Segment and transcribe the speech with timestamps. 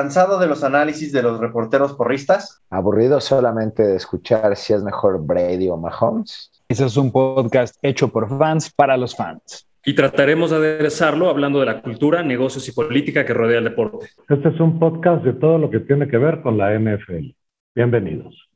[0.00, 2.62] ¿Cansado de los análisis de los reporteros porristas?
[2.70, 6.50] ¿Aburrido solamente de escuchar si es mejor Brady o Mahomes?
[6.70, 9.68] Ese es un podcast hecho por fans para los fans.
[9.84, 14.08] Y trataremos de aderezarlo hablando de la cultura, negocios y política que rodea el deporte.
[14.26, 17.34] Este es un podcast de todo lo que tiene que ver con la NFL.
[17.74, 18.48] Bienvenidos.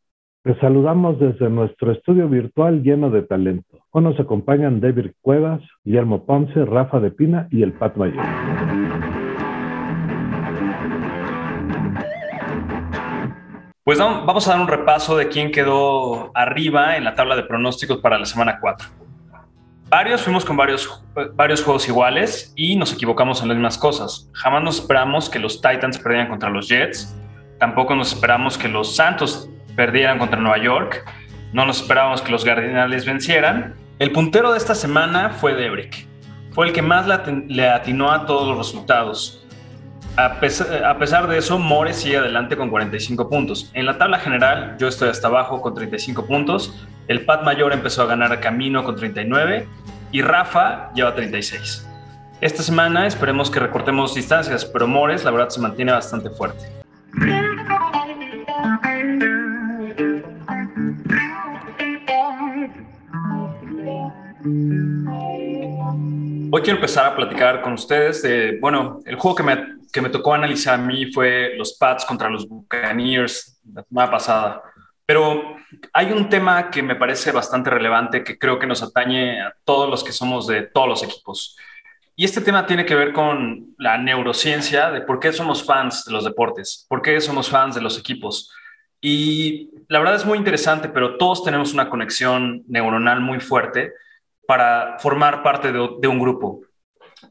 [0.44, 3.80] Les saludamos desde nuestro estudio virtual lleno de talento.
[3.90, 8.24] Hoy nos acompañan David Cuevas, Guillermo Ponce, Rafa de Pina y el Pat Mayor.
[13.84, 17.98] Pues vamos a dar un repaso de quién quedó arriba en la tabla de pronósticos
[17.98, 18.88] para la semana 4.
[19.90, 24.30] Varios fuimos con varios, varios juegos iguales y nos equivocamos en las mismas cosas.
[24.32, 27.14] Jamás nos esperamos que los Titans perdieran contra los Jets.
[27.60, 31.04] Tampoco nos esperamos que los Santos perdieran contra Nueva York.
[31.52, 33.74] No nos esperábamos que los Cardinals vencieran.
[33.98, 36.08] El puntero de esta semana fue Debrick.
[36.52, 39.43] Fue el que más le atinó a todos los resultados.
[40.16, 43.72] A pesar, de eso, More sigue adelante con 45 puntos.
[43.74, 46.86] En la tabla general, yo estoy hasta abajo con 35 puntos.
[47.08, 49.66] El Pat Mayor empezó a ganar camino con 39
[50.12, 51.88] y Rafa lleva 36.
[52.40, 56.64] Esta semana esperemos que recortemos distancias, pero Mores la verdad se mantiene bastante fuerte.
[66.52, 70.10] Hoy quiero empezar a platicar con ustedes de, bueno, el juego que me, que me
[70.10, 74.62] tocó analizar a mí fue los Pats contra los Buccaneers la semana pasada.
[75.06, 75.56] Pero
[75.92, 79.88] hay un tema que me parece bastante relevante que creo que nos atañe a todos
[79.88, 81.56] los que somos de todos los equipos.
[82.16, 86.12] Y este tema tiene que ver con la neurociencia de por qué somos fans de
[86.12, 88.50] los deportes, por qué somos fans de los equipos.
[89.00, 93.92] Y la verdad es muy interesante, pero todos tenemos una conexión neuronal muy fuerte
[94.44, 96.62] para formar parte de, un grupo.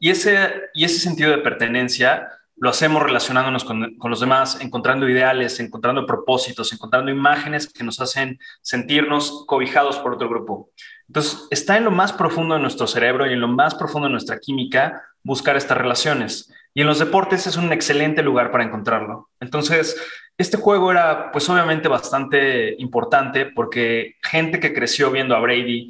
[0.00, 5.08] Y ese, y ese sentido de pertenencia lo hacemos relacionándonos con, con, los demás, encontrando
[5.08, 10.70] ideales, encontrando propósitos, encontrando imágenes que nos hacen sentirnos cobijados por otro grupo.
[11.08, 14.12] Entonces, está en lo más profundo de nuestro cerebro y en lo más profundo de
[14.12, 16.52] nuestra química buscar estas relaciones.
[16.74, 19.30] Y en los deportes es un excelente lugar para encontrarlo.
[19.40, 19.96] Entonces,
[20.36, 25.88] este juego era pues obviamente bastante importante porque gente que creció viendo a Brady,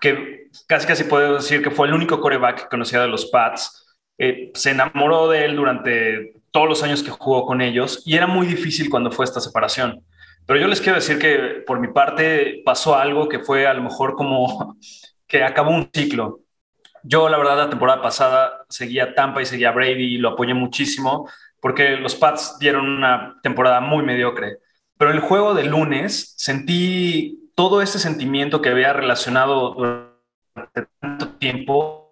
[0.00, 3.83] que casi casi puedo decir que fue el único coreback que conocía de los Pats.
[4.18, 8.26] Eh, se enamoró de él durante todos los años que jugó con ellos y era
[8.26, 10.04] muy difícil cuando fue esta separación.
[10.46, 13.82] Pero yo les quiero decir que por mi parte pasó algo que fue a lo
[13.82, 14.76] mejor como
[15.26, 16.40] que acabó un ciclo.
[17.02, 21.28] Yo la verdad la temporada pasada seguía Tampa y seguía Brady y lo apoyé muchísimo
[21.60, 24.58] porque los Pats dieron una temporada muy mediocre.
[24.96, 32.03] Pero el juego de lunes sentí todo ese sentimiento que había relacionado durante tanto tiempo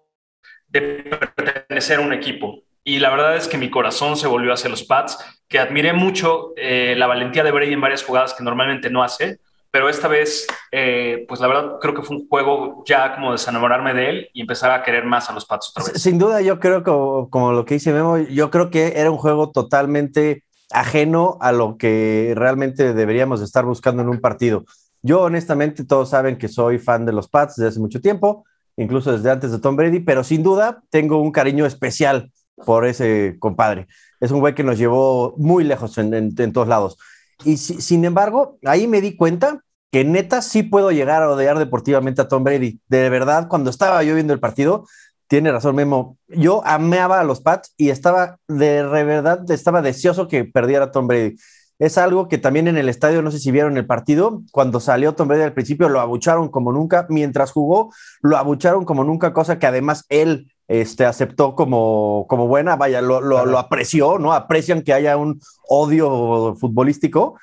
[0.73, 2.63] de pertenecer a un equipo.
[2.83, 5.17] Y la verdad es que mi corazón se volvió hacia los Pats,
[5.47, 9.39] que admiré mucho eh, la valentía de Brady en varias jugadas que normalmente no hace,
[9.71, 13.93] pero esta vez, eh, pues la verdad creo que fue un juego ya como desenamorarme
[13.93, 16.01] de él y empezar a querer más a los Pats otra vez.
[16.01, 16.91] Sin duda, yo creo que,
[17.29, 21.77] como lo que dice Memo, yo creo que era un juego totalmente ajeno a lo
[21.77, 24.65] que realmente deberíamos estar buscando en un partido.
[25.01, 28.45] Yo honestamente todos saben que soy fan de los Pats desde hace mucho tiempo,
[28.77, 32.31] incluso desde antes de Tom Brady, pero sin duda tengo un cariño especial
[32.65, 33.87] por ese compadre.
[34.19, 36.97] Es un güey que nos llevó muy lejos en, todos lados.
[37.43, 42.21] Y sin embargo, ahí me di cuenta que neta sí puedo llegar a odiar deportivamente
[42.21, 42.79] a Tom Brady.
[42.87, 44.85] De verdad, cuando estaba yo viendo el partido,
[45.27, 50.45] tiene razón Memo, yo amaba a los Pats y estaba de verdad, estaba deseoso que
[50.45, 51.35] perdiera Tom Brady
[51.79, 55.15] es algo que también en el estadio, no sé si vieron el partido, cuando salió
[55.15, 59.59] Tom Brady al principio lo abucharon como nunca, mientras jugó lo abucharon como nunca, cosa
[59.59, 64.33] que además él este, aceptó como, como buena, vaya, lo, lo, apreció, ¿no?
[64.33, 67.37] Aprecian que haya un odio futbolístico,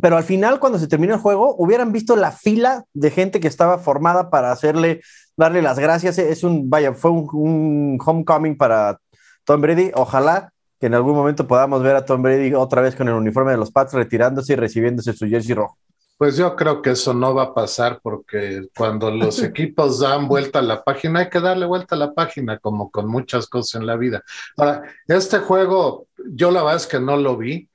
[0.00, 3.48] pero al final cuando se terminó el juego hubieran visto la fila de gente que
[3.48, 5.00] estaba formada para hacerle,
[5.36, 8.98] darle las gracias, es un, vaya, fue un, un homecoming para
[9.44, 13.06] Tom Brady, ojalá que en algún momento podamos ver a Tom Brady otra vez con
[13.06, 15.76] el uniforme de los Pats retirándose y recibiéndose su jersey rojo.
[16.16, 20.60] Pues yo creo que eso no va a pasar porque cuando los equipos dan vuelta
[20.60, 23.86] a la página, hay que darle vuelta a la página, como con muchas cosas en
[23.86, 24.22] la vida.
[24.56, 27.68] Ahora, este juego, yo la verdad es que no lo vi,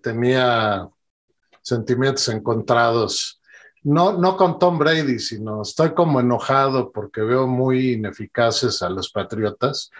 [0.00, 0.88] tenía
[1.62, 3.40] sentimientos encontrados.
[3.82, 9.10] No, no con Tom Brady, sino estoy como enojado porque veo muy ineficaces a los
[9.10, 9.90] Patriotas,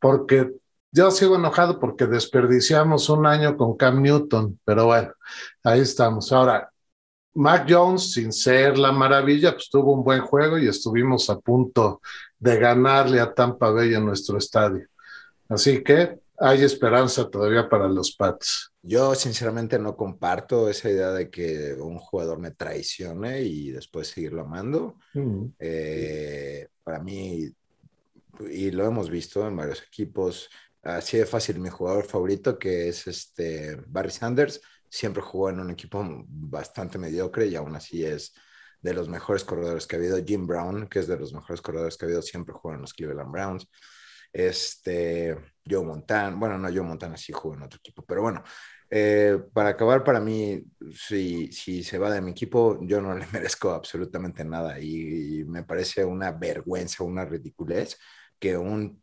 [0.00, 0.52] porque
[0.90, 5.12] yo sigo enojado porque desperdiciamos un año con Cam Newton, pero bueno,
[5.62, 6.32] ahí estamos.
[6.32, 6.70] Ahora,
[7.34, 12.00] Mac Jones, sin ser la maravilla, pues tuvo un buen juego y estuvimos a punto
[12.38, 14.88] de ganarle a Tampa Bay en nuestro estadio.
[15.48, 18.72] Así que hay esperanza todavía para los Pats.
[18.82, 24.42] Yo sinceramente no comparto esa idea de que un jugador me traicione y después seguirlo
[24.42, 24.96] amando.
[25.14, 25.46] Mm.
[25.58, 27.52] Eh, para mí,
[28.50, 30.48] y lo hemos visto en varios equipos,
[30.96, 35.70] así de fácil, mi jugador favorito, que es este Barry Sanders, siempre jugó en un
[35.70, 38.34] equipo bastante mediocre y aún así es
[38.80, 40.18] de los mejores corredores que ha habido.
[40.24, 42.94] Jim Brown, que es de los mejores corredores que ha habido, siempre jugó en los
[42.94, 43.68] Cleveland Browns.
[44.32, 45.36] Este,
[45.68, 48.42] Joe Montana, bueno, no, Joe Montana sí jugó en otro equipo, pero bueno,
[48.90, 50.62] eh, para acabar, para mí,
[50.94, 55.64] si, si se va de mi equipo, yo no le merezco absolutamente nada y, me
[55.64, 57.98] parece una vergüenza, una ridiculez
[58.38, 59.02] que un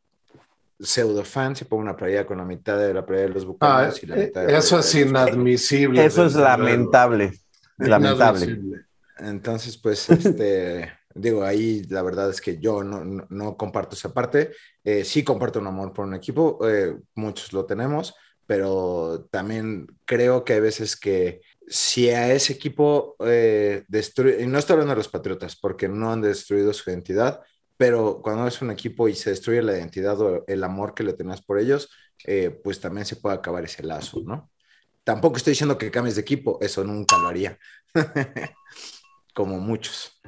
[0.80, 3.48] pseudo fan se ponga una playa con la mitad de la playa de los Ah,
[3.48, 6.06] bucaneros y la mitad de la eso es los- inadmisible.
[6.06, 7.31] Eso es lamentable.
[7.77, 8.86] Lamentable.
[9.19, 14.13] Entonces, pues, este, digo, ahí la verdad es que yo no, no, no comparto esa
[14.13, 14.51] parte.
[14.83, 18.13] Eh, sí comparto un amor por un equipo, eh, muchos lo tenemos,
[18.45, 24.60] pero también creo que hay veces que si a ese equipo eh, destruye, y no
[24.60, 27.42] estoy hablando de los Patriotas, porque no han destruido su identidad,
[27.77, 31.13] pero cuando es un equipo y se destruye la identidad o el amor que le
[31.13, 31.89] tenías por ellos,
[32.25, 34.50] eh, pues también se puede acabar ese lazo, ¿no?
[35.04, 37.60] Tampoco estoy diciendo que cambies de equipo, eso nunca lo haría.
[39.33, 40.19] Como muchos.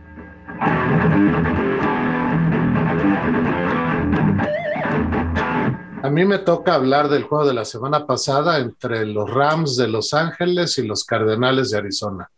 [6.04, 9.88] A mí me toca hablar del juego de la semana pasada entre los Rams de
[9.88, 12.30] Los Ángeles y los Cardenales de Arizona.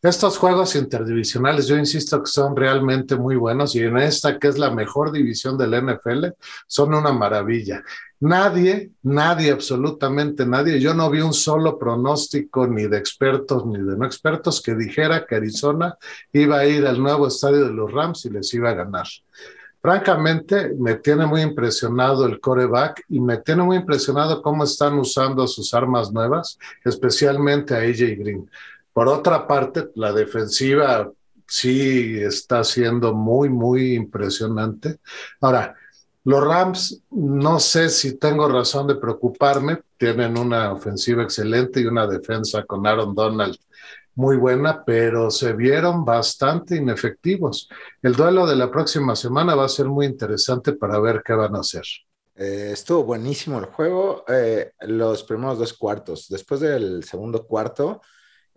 [0.00, 4.56] Estos juegos interdivisionales, yo insisto que son realmente muy buenos y en esta que es
[4.56, 6.26] la mejor división del NFL,
[6.68, 7.82] son una maravilla.
[8.20, 13.96] Nadie, nadie, absolutamente nadie, yo no vi un solo pronóstico ni de expertos ni de
[13.96, 15.96] no expertos que dijera que Arizona
[16.32, 19.06] iba a ir al nuevo estadio de los Rams y les iba a ganar.
[19.82, 25.44] Francamente, me tiene muy impresionado el coreback y me tiene muy impresionado cómo están usando
[25.48, 28.48] sus armas nuevas, especialmente a AJ Green.
[28.98, 31.08] Por otra parte, la defensiva
[31.46, 34.98] sí está siendo muy, muy impresionante.
[35.40, 35.76] Ahora,
[36.24, 42.08] los Rams, no sé si tengo razón de preocuparme, tienen una ofensiva excelente y una
[42.08, 43.56] defensa con Aaron Donald
[44.16, 47.68] muy buena, pero se vieron bastante inefectivos.
[48.02, 51.54] El duelo de la próxima semana va a ser muy interesante para ver qué van
[51.54, 51.84] a hacer.
[52.34, 56.26] Eh, estuvo buenísimo el juego, eh, los primeros dos cuartos.
[56.28, 58.00] Después del segundo cuarto,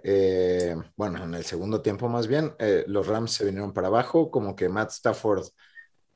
[0.03, 4.31] eh, bueno, en el segundo tiempo más bien, eh, los Rams se vinieron para abajo,
[4.31, 5.45] como que Matt Stafford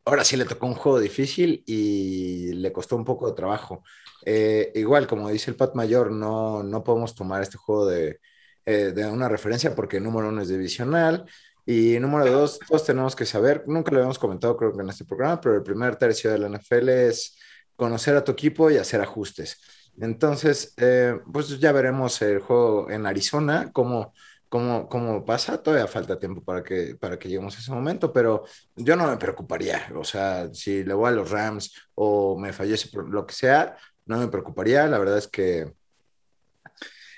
[0.06, 3.84] ahora sí le tocó un juego difícil y le costó un poco de trabajo.
[4.26, 8.20] Eh, igual, como dice el Pat Mayor, no, no podemos tomar este juego de,
[8.66, 11.26] de una referencia porque número uno es divisional.
[11.66, 15.06] Y número dos, todos tenemos que saber, nunca lo habíamos comentado creo que en este
[15.06, 17.38] programa, pero el primer tercio de la NFL es
[17.76, 19.60] conocer a tu equipo y hacer ajustes.
[20.00, 24.14] Entonces, eh, pues ya veremos el juego en Arizona, cómo,
[24.50, 25.62] cómo, cómo pasa.
[25.62, 28.44] Todavía falta tiempo para que, para que lleguemos a ese momento, pero
[28.76, 29.90] yo no me preocuparía.
[29.96, 33.78] O sea, si le voy a los Rams o me fallece por lo que sea,
[34.06, 34.88] no me preocuparía.
[34.88, 35.74] La verdad es que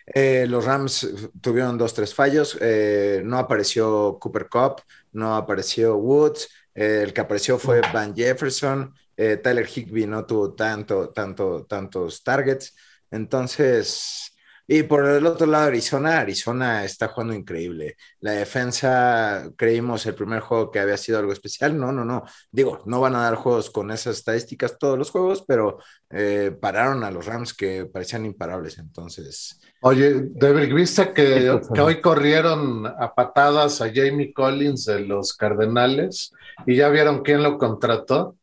[0.05, 1.07] eh, los Rams
[1.41, 2.57] tuvieron dos, tres fallos.
[2.61, 4.81] Eh, no apareció Cooper Cup,
[5.11, 6.49] no apareció Woods.
[6.73, 8.93] El que apareció fue Van Jefferson.
[9.17, 12.75] Eh, Tyler Higby no tuvo tanto, tanto, tantos targets.
[13.11, 14.31] Entonces,
[14.69, 17.95] y por el otro lado, Arizona, Arizona está jugando increíble.
[18.19, 21.77] La defensa, creímos el primer juego que había sido algo especial.
[21.77, 22.23] No, no, no.
[22.51, 27.05] Digo, no van a dar juegos con esas estadísticas todos los juegos, pero eh, pararon
[27.05, 28.77] a los Rams que parecían imparables.
[28.77, 36.33] Entonces, Oye, David, ¿viste que, hoy corrieron a patadas a Jamie Collins de los Cardenales?
[36.65, 38.36] ¿Y ya vieron quién lo contrató?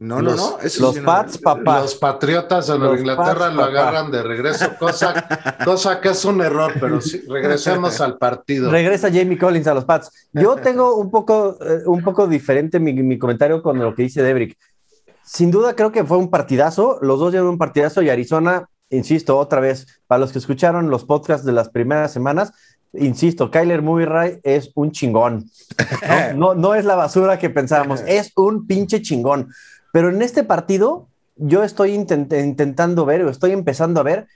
[0.00, 0.58] No, Los- no, no.
[0.60, 1.80] eso Los sí no- Pats, papá.
[1.82, 3.70] Los Patriotas de Nueva Los Inglaterra Pats, lo papá.
[3.70, 8.70] agarran de regreso, cosa, cosa que es un error, pero sí, regresemos al partido.
[8.70, 10.10] Regresa Jamie Collins a los Pats.
[10.32, 14.22] Yo tengo un poco, eh, un poco diferente mi, mi comentario con lo que dice
[14.22, 14.56] Debrick.
[15.22, 16.98] Sin duda creo que fue un partidazo.
[17.02, 21.04] Los dos dieron un partidazo y Arizona, insisto, otra vez, para los que escucharon los
[21.04, 22.52] podcasts de las primeras semanas,
[22.94, 25.44] insisto, Kyler Murray es un chingón.
[26.34, 29.52] No, no, no es la basura que pensábamos, es un pinche chingón.
[29.92, 34.26] Pero en este partido, yo estoy intent- intentando ver, o estoy empezando a ver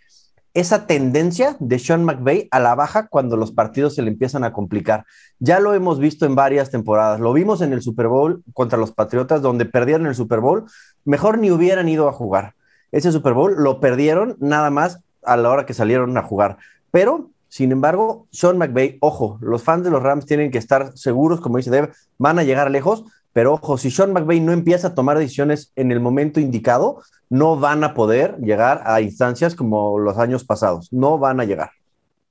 [0.54, 4.52] esa tendencia de Sean McVay a la baja cuando los partidos se le empiezan a
[4.52, 5.04] complicar.
[5.40, 7.18] Ya lo hemos visto en varias temporadas.
[7.18, 10.64] Lo vimos en el Super Bowl contra los Patriotas, donde perdieron el Super Bowl.
[11.04, 12.54] Mejor ni hubieran ido a jugar.
[12.92, 16.58] Ese Super Bowl lo perdieron nada más a la hora que salieron a jugar.
[16.92, 21.40] Pero, sin embargo, Sean McVay, ojo, los fans de los Rams tienen que estar seguros,
[21.40, 23.04] como dice Deb, van a llegar lejos,
[23.34, 27.58] Pero ojo, si Sean McVay no empieza a tomar decisiones en el momento indicado, no
[27.58, 30.92] van a poder llegar a instancias como los años pasados.
[30.92, 31.72] No van a llegar.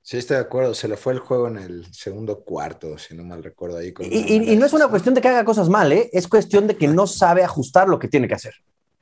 [0.00, 0.72] Sí, estoy de acuerdo.
[0.72, 3.92] Se le fue el juego en el segundo cuarto, si no mal recuerdo ahí.
[4.00, 6.08] Y, y, y, no es una cuestión de que haga cosas mal, ¿eh?
[6.10, 8.54] es cuestión de que no sabe ajustar lo que tiene que hacer.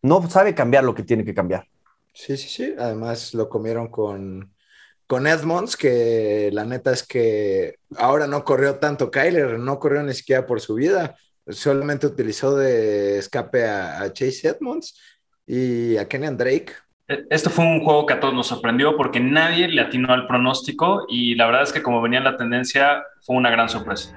[0.02, 1.68] No sabe cambiar lo que tiene que cambiar.
[2.12, 2.74] Sí, sí, sí.
[2.76, 4.52] Además lo comieron con,
[5.06, 10.14] con Edmonds, que la neta es que ahora no corrió tanto Kyler, no corrió ni
[10.14, 11.16] siquiera por su vida.
[11.48, 14.98] Solamente utilizó de escape a, a Chase Edmonds
[15.46, 16.72] y a Kenyan Drake.
[17.08, 21.04] Este fue un juego que a todos nos sorprendió porque nadie le atinó al pronóstico
[21.08, 24.14] y la verdad es que como venía la tendencia fue una gran sorpresa.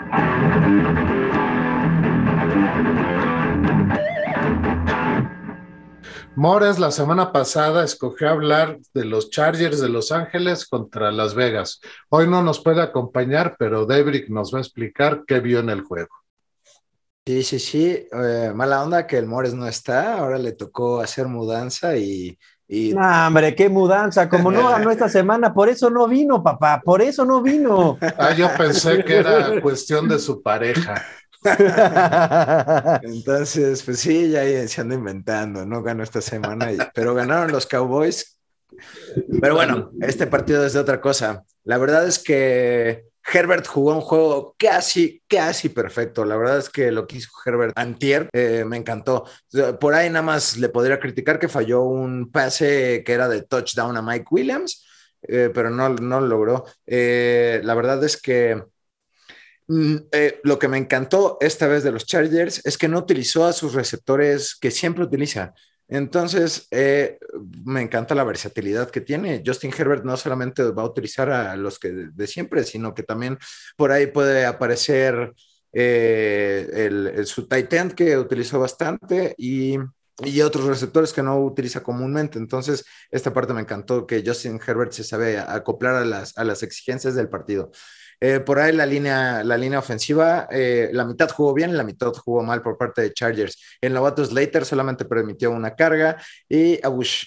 [6.37, 11.79] Mores la semana pasada escogió hablar de los Chargers de Los Ángeles contra Las Vegas.
[12.09, 15.81] Hoy no nos puede acompañar, pero David nos va a explicar qué vio en el
[15.81, 16.24] juego.
[17.25, 18.07] Sí, sí, sí.
[18.11, 20.17] Eh, mala onda que el Mores no está.
[20.19, 22.93] Ahora le tocó hacer mudanza y y...
[22.93, 24.27] No, hombre, qué mudanza.
[24.27, 26.81] Como no ganó esta semana, por eso no vino, papá.
[26.83, 27.97] Por eso no vino.
[28.17, 31.03] Ah, yo pensé que era cuestión de su pareja.
[33.03, 35.65] Entonces, pues sí, ya se anda inventando.
[35.65, 38.39] No ganó esta semana, pero ganaron los Cowboys.
[39.41, 41.43] Pero bueno, este partido es de otra cosa.
[41.63, 46.25] La verdad es que Herbert jugó un juego casi, casi perfecto.
[46.25, 49.25] La verdad es que lo que hizo Herbert antier eh, me encantó.
[49.79, 53.97] Por ahí nada más le podría criticar que falló un pase que era de touchdown
[53.97, 54.85] a Mike Williams,
[55.23, 56.65] eh, pero no, no lo logró.
[56.85, 58.63] Eh, la verdad es que
[59.67, 59.95] mm,
[60.43, 63.73] lo que me encantó esta vez de los Chargers es que no utilizó a sus
[63.73, 65.53] receptores que siempre utiliza.
[65.87, 67.19] Entonces, eh,
[67.63, 69.43] me encanta la versatilidad que tiene.
[69.45, 73.37] Justin Herbert no solamente va a utilizar a los que de, siempre, sino que también
[73.77, 75.33] por ahí puede aparecer
[75.73, 79.77] eh, el, su tight end que utilizó bastante y,
[80.23, 82.39] y, otros receptores que no utiliza comúnmente.
[82.39, 86.63] Entonces, esta parte me encantó que Justin Herbert se sabe acoplar a las, a las
[86.63, 87.71] exigencias del partido.
[88.19, 92.11] Eh, por ahí la línea, la línea ofensiva, eh, la mitad jugó bien, la mitad
[92.13, 93.57] jugó mal por parte de Chargers.
[93.81, 96.17] El novato Slater solamente permitió una carga
[96.47, 96.79] y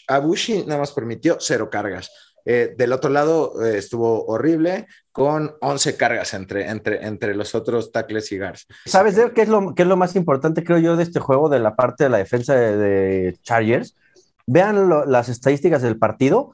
[0.07, 2.11] Abushi nada más permitió cero cargas.
[2.45, 8.33] Eh, del otro lado estuvo horrible con 11 cargas entre, entre, entre los otros tackles
[8.33, 8.66] y guards.
[8.87, 11.59] ¿Sabes qué es, lo, qué es lo más importante, creo yo, de este juego, de
[11.59, 13.97] la parte de la defensa de, Chargers?
[14.47, 16.52] Vean las estadísticas del partido.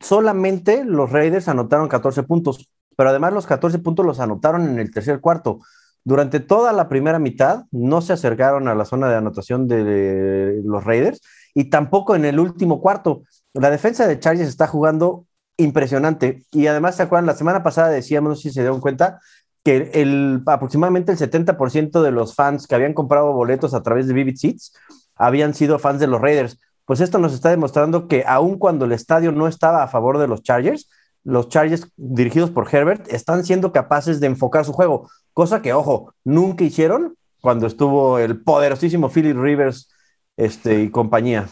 [0.00, 4.90] Solamente los Raiders anotaron 14 puntos pero además los 14 puntos los anotaron en el
[4.90, 5.60] tercer cuarto.
[6.04, 10.84] Durante toda la primera mitad no se acercaron a la zona de anotación de los
[10.84, 11.20] Raiders
[11.54, 13.22] y tampoco en el último cuarto.
[13.52, 15.26] La defensa de Chargers está jugando
[15.56, 17.26] impresionante y además, ¿se acuerdan?
[17.26, 19.20] La semana pasada decíamos, no sé si se dieron cuenta,
[19.64, 24.14] que el, aproximadamente el 70% de los fans que habían comprado boletos a través de
[24.14, 24.72] Vivid Seats
[25.16, 26.60] habían sido fans de los Raiders.
[26.84, 30.28] Pues esto nos está demostrando que aun cuando el estadio no estaba a favor de
[30.28, 30.88] los Chargers,
[31.26, 36.14] los Chargers dirigidos por Herbert están siendo capaces de enfocar su juego, cosa que, ojo,
[36.22, 39.90] nunca hicieron cuando estuvo el poderosísimo Philip Rivers
[40.36, 41.48] este, y compañía.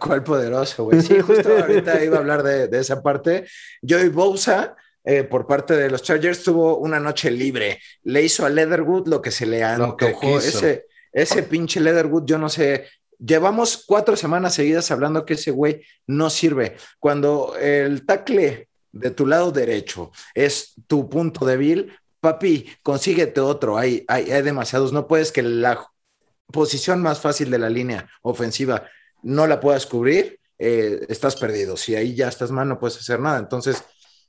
[0.00, 1.00] ¿Cuál poderoso, güey?
[1.00, 3.46] Sí, justo ahorita iba a hablar de, esa parte.
[3.88, 4.74] Joey Bosa,
[5.04, 7.78] eh, por parte de los Chargers, tuvo una noche libre.
[8.02, 10.38] Le hizo a Leatherwood lo que se le antojó.
[10.38, 12.86] Ese, ese pinche Leatherwood, yo no sé,
[13.20, 16.76] Llevamos cuatro semanas seguidas hablando que ese güey no sirve.
[17.00, 23.76] Cuando el tackle de tu lado derecho es tu punto débil, papi, consíguete otro.
[23.76, 24.92] Hay, hay, demasiados.
[24.92, 25.86] No puedes que la
[26.52, 28.84] posición más fácil de la línea ofensiva
[29.22, 31.76] no la puedas cubrir, eh, estás perdido.
[31.76, 33.38] Si ahí ya estás mal, no puedes hacer nada.
[33.38, 33.84] Entonces,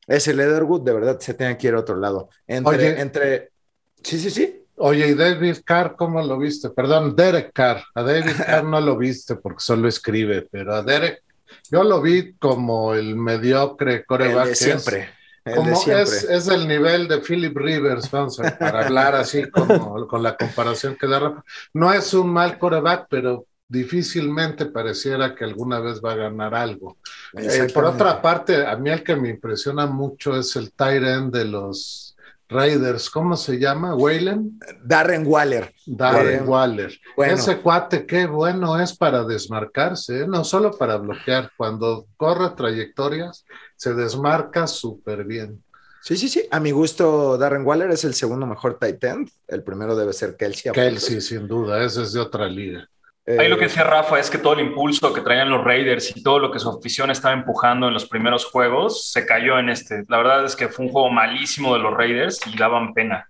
[0.08, 2.30] ese Leatherwood de verdad se tiene que ir a otro lado.
[2.48, 3.52] Entre, entre...
[4.04, 4.66] Sí, sí, sí.
[4.76, 6.70] Oye, ¿y David Carr cómo lo viste?
[6.70, 7.84] Perdón, Derek Carr.
[7.94, 11.24] A David Carr no lo viste porque solo escribe, pero a Derek
[11.72, 14.54] yo lo vi como el mediocre coreback.
[14.54, 15.10] siempre.
[15.46, 15.88] Es,
[16.30, 20.96] Es, el nivel de Philip Rivers, vamos a, para hablar así como con la comparación
[20.96, 26.16] que da No es un mal coreback, pero difícilmente pareciera que alguna vez va a
[26.16, 26.98] ganar algo.
[27.34, 31.34] Eh, por otra parte, a mí el que me impresiona mucho es el tight end
[31.34, 32.09] de los
[32.50, 33.96] Raiders, ¿cómo se llama?
[33.96, 34.60] ¿Wayland?
[34.84, 35.72] Darren Waller.
[35.86, 37.00] Darren Waller.
[37.18, 40.28] Ese cuate, qué bueno es para desmarcarse, ¿eh?
[40.28, 41.52] no solo para bloquear.
[41.56, 45.64] Cuando corre trayectorias, se desmarca súper bien.
[46.02, 46.48] Sí, sí, sí.
[46.50, 49.30] A mi gusto, Darren Waller es el segundo mejor tight end.
[49.48, 50.72] El primero debe ser Kelsey.
[50.72, 51.84] Kelsey, sin duda.
[51.84, 52.90] Ese es de otra liga.
[53.38, 56.24] Ahí lo que decía Rafa es que todo el impulso que traían los Raiders y
[56.24, 60.04] todo lo que su afición estaba empujando en los primeros juegos se cayó en este.
[60.08, 63.28] La verdad es que fue un juego malísimo de los Raiders y daban pena.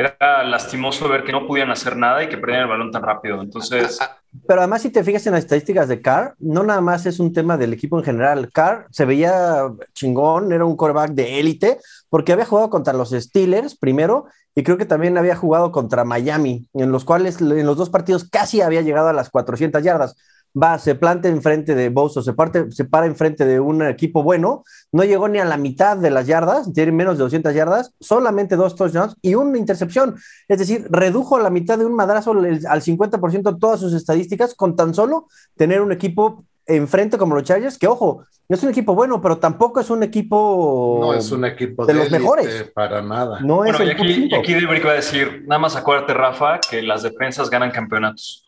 [0.00, 3.40] Era lastimoso ver que no podían hacer nada y que perdían el balón tan rápido.
[3.40, 3.98] Entonces.
[4.46, 7.32] Pero además, si te fijas en las estadísticas de Carr, no nada más es un
[7.32, 8.50] tema del equipo en general.
[8.52, 11.78] Carr se veía chingón, era un quarterback de élite,
[12.08, 16.68] porque había jugado contra los Steelers primero y creo que también había jugado contra Miami,
[16.74, 20.16] en los cuales en los dos partidos casi había llegado a las 400 yardas
[20.54, 24.64] va, se planta enfrente de Bozo, se, parte, se para enfrente de un equipo bueno,
[24.92, 28.56] no llegó ni a la mitad de las yardas, tiene menos de 200 yardas, solamente
[28.56, 30.16] dos touchdowns y una intercepción.
[30.48, 34.76] Es decir, redujo a la mitad de un madrazo al 50% todas sus estadísticas con
[34.76, 38.94] tan solo tener un equipo enfrente como los Chargers, que ojo, no es un equipo
[38.94, 40.98] bueno, pero tampoco es un equipo.
[41.00, 42.70] No es un equipo de, los mejores.
[42.74, 43.40] Para nada.
[43.40, 46.82] No bueno, es y aquí, y aquí va a decir: nada más acuérdate, Rafa, que
[46.82, 48.44] las defensas ganan campeonatos.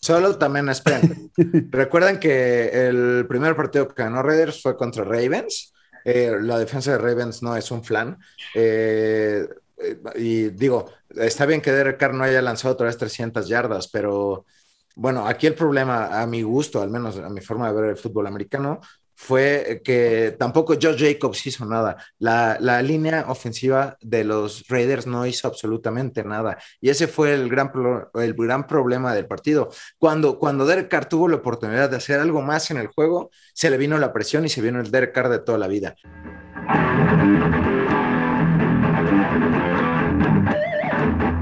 [0.00, 1.30] Solo también esperen.
[1.70, 5.72] Recuerden que el primer partido que ganó Raiders fue contra Ravens.
[6.04, 8.18] Eh, la defensa de Ravens no es un flan.
[8.54, 9.46] Eh,
[10.16, 14.46] y digo, está bien que Derek Carr no haya lanzado otra vez 300 yardas, pero
[14.96, 17.96] bueno, aquí el problema, a mi gusto, al menos a mi forma de ver el
[17.96, 18.80] fútbol americano,
[19.20, 21.96] fue que tampoco Josh Jacobs hizo nada.
[22.20, 26.56] La, la, línea ofensiva de los Raiders no hizo absolutamente nada.
[26.80, 27.72] Y ese fue el gran,
[28.14, 29.70] el gran problema del partido.
[29.98, 33.70] Cuando, cuando Derek Carr tuvo la oportunidad de hacer algo más en el juego, se
[33.70, 35.96] le vino la presión y se vino el Derek Carr de toda la vida.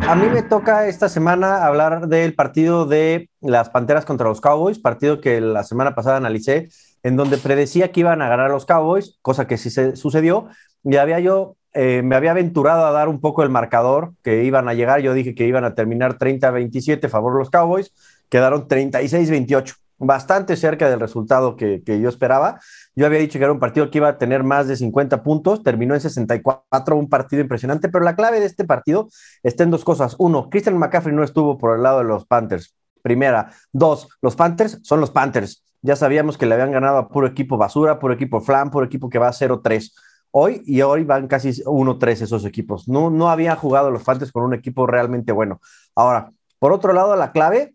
[0.08, 4.78] A mí me toca esta semana hablar del partido de las Panteras contra los Cowboys,
[4.78, 6.68] partido que la semana pasada analicé
[7.02, 10.48] en donde predecía que iban a ganar los Cowboys, cosa que sí se sucedió.
[10.84, 14.68] Y había yo, eh, me había aventurado a dar un poco el marcador que iban
[14.68, 15.00] a llegar.
[15.00, 17.92] Yo dije que iban a terminar 30-27 a favor de los Cowboys,
[18.28, 22.60] quedaron 36-28 bastante cerca del resultado que, que, yo esperaba.
[22.94, 25.62] Yo había dicho que era un partido que iba a tener más de 50 puntos,
[25.62, 29.08] terminó en 64, un partido impresionante, pero la clave de este partido
[29.42, 30.16] está en dos cosas.
[30.18, 32.74] Uno, Christian McCaffrey no estuvo por el lado de los Panthers.
[33.02, 33.52] Primera.
[33.72, 35.64] Dos, los Panthers son los Panthers.
[35.82, 39.08] Ya sabíamos que le habían ganado a puro equipo basura, puro equipo flan, puro equipo
[39.08, 39.92] que va a 0-3
[40.30, 42.88] hoy y hoy van casi 1-3 esos equipos.
[42.88, 45.60] No, no habían jugado los Fantasy con un equipo realmente bueno.
[45.94, 47.74] Ahora, por otro lado, la clave,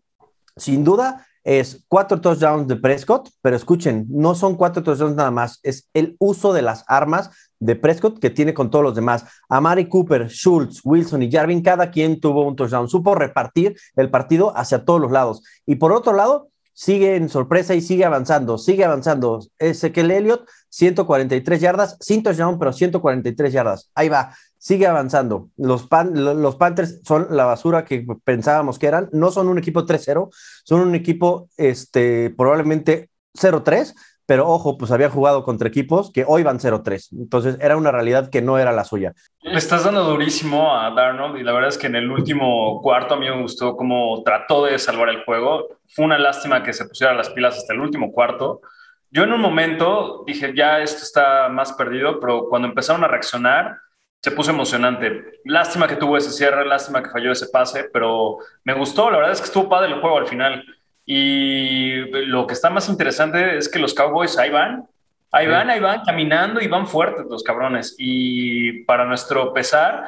[0.56, 5.58] sin duda, es cuatro touchdowns de Prescott, pero escuchen, no son cuatro touchdowns nada más,
[5.64, 9.24] es el uso de las armas de Prescott que tiene con todos los demás.
[9.48, 12.88] Amari Cooper, Schultz, Wilson y Jarvin, cada quien tuvo un touchdown.
[12.88, 15.42] Supo repartir el partido hacia todos los lados.
[15.66, 16.51] Y por otro lado,
[16.82, 19.38] sigue en sorpresa y sigue avanzando, sigue avanzando.
[19.60, 23.90] Ezequiel Elliott, 143 yardas, sin touchdown, pero 143 yardas.
[23.94, 25.48] Ahí va, sigue avanzando.
[25.56, 29.08] Los, los Panthers son la basura que pensábamos que eran.
[29.12, 30.28] No son un equipo 3-0,
[30.64, 33.94] son un equipo este, probablemente 0-3,
[34.32, 37.08] pero ojo, pues había jugado contra equipos que hoy van 0-3.
[37.12, 39.12] Entonces era una realidad que no era la suya.
[39.42, 43.12] Le estás dando durísimo a Darnold y la verdad es que en el último cuarto
[43.12, 45.68] a mí me gustó cómo trató de salvar el juego.
[45.86, 48.62] Fue una lástima que se pusiera las pilas hasta el último cuarto.
[49.10, 53.76] Yo en un momento dije, ya esto está más perdido, pero cuando empezaron a reaccionar,
[54.22, 55.42] se puso emocionante.
[55.44, 59.10] Lástima que tuvo ese cierre, lástima que falló ese pase, pero me gustó.
[59.10, 60.64] La verdad es que estuvo padre el juego al final.
[61.04, 64.86] Y lo que está más interesante es que los Cowboys ahí van,
[65.32, 67.94] ahí van, ahí van caminando y van fuertes los cabrones.
[67.98, 70.04] Y para nuestro pesar,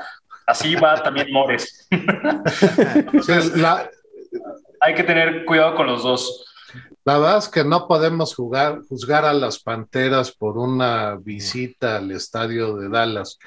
[0.46, 1.88] así va también Mores.
[4.80, 6.44] Hay que tener cuidado con los dos.
[7.04, 12.10] La verdad es que no podemos jugar, juzgar a las Panteras por una visita al
[12.10, 13.38] estadio de Dallas.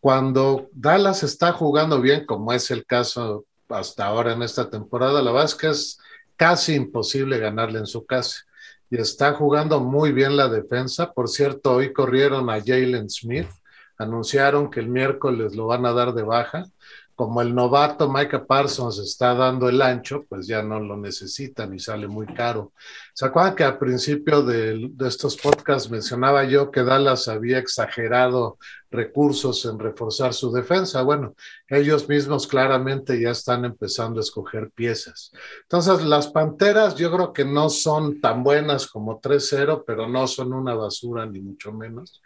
[0.00, 5.30] Cuando Dallas está jugando bien, como es el caso hasta ahora en esta temporada, la
[5.30, 5.98] verdad es que es
[6.36, 8.42] casi imposible ganarle en su casa.
[8.90, 11.12] Y está jugando muy bien la defensa.
[11.12, 13.48] Por cierto, hoy corrieron a Jalen Smith,
[13.96, 16.66] anunciaron que el miércoles lo van a dar de baja
[17.14, 21.78] como el novato Micah Parsons está dando el ancho, pues ya no lo necesitan y
[21.78, 22.72] sale muy caro.
[23.12, 28.58] ¿Se acuerdan que al principio de, estos podcasts mencionaba yo que Dallas había exagerado
[28.90, 31.02] recursos en reforzar su defensa?
[31.02, 31.34] Bueno,
[31.68, 35.32] ellos mismos claramente ya están empezando a escoger piezas.
[35.62, 40.54] Entonces, las Panteras yo creo que no son tan buenas como 3-0, pero no son
[40.54, 42.22] una basura ni mucho menos.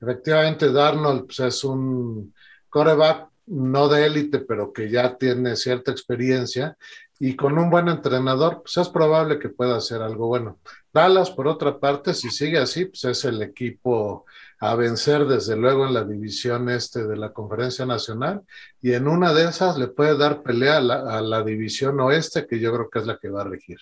[0.00, 2.32] Efectivamente, Darnold pues, es un
[2.70, 6.76] coreback no de élite, pero que ya tiene cierta experiencia
[7.18, 10.58] y con un buen entrenador, pues es probable que pueda hacer algo bueno.
[10.92, 14.24] Dallas, por otra parte, si sigue así, pues es el equipo
[14.60, 18.42] a vencer desde luego en la división este de la Conferencia Nacional
[18.80, 22.46] y en una de esas le puede dar pelea a la, a la división oeste,
[22.46, 23.78] que yo creo que es la que va a regir.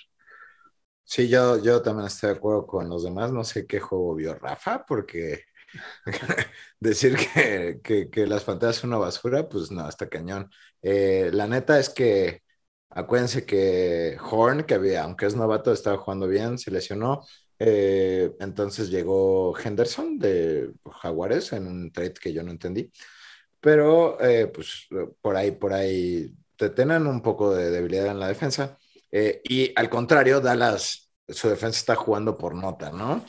[1.05, 3.33] Sí, yo, yo también estoy de acuerdo con los demás.
[3.33, 5.45] No sé qué juego vio Rafa, porque
[6.81, 10.51] decir que, que, que, las panteras son una basura, pues no, está cañón.
[10.83, 12.43] Eh, la neta es que
[12.91, 17.25] acuérdense que Horn, que había, aunque es novato, estaba jugando bien, se lesionó.
[17.59, 22.91] Eh, entonces llegó Henderson de Jaguares en un trade que yo no entendí.
[23.61, 24.87] Pero eh, pues
[25.21, 28.79] por ahí, por ahí te tienen un poco de debilidad en la defensa.
[29.11, 33.25] Eh, y al contrario, Dallas, su defensa está jugando por nota, ¿no?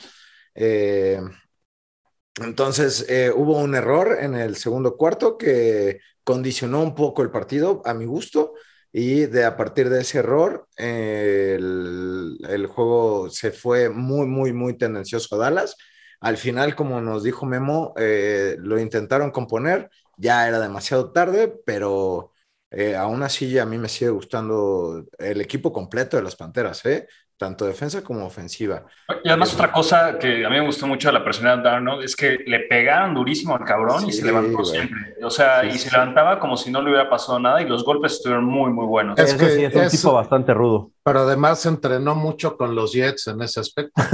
[2.40, 7.94] Entonces hubo un error en el segundo cuarto que condicionó un poco el partido a
[7.94, 8.54] mi gusto
[8.92, 14.76] y de a partir de ese error, el, el, juego se fue muy, muy, muy
[14.76, 15.76] tendencioso a Dallas.
[16.20, 22.32] Al final, como nos dijo Memo, eh, lo intentaron componer, ya era demasiado tarde, pero
[22.70, 27.06] eh, aún así a mí me sigue gustando el equipo completo de las Panteras, ¿eh?
[27.40, 28.82] Tanto defensa como ofensiva.
[29.24, 32.04] Y además otra cosa que a mí me gustó mucho de la personalidad de Darnold
[32.04, 35.14] es que le pegaron durísimo al cabrón y se levantó siempre.
[35.22, 38.12] O sea, y se levantaba como si no le hubiera pasado nada y los golpes
[38.12, 39.18] estuvieron muy, muy buenos.
[39.18, 40.90] Es que sí, es un tipo bastante rudo.
[41.02, 44.02] Pero además se entrenó mucho con los Jets en ese aspecto.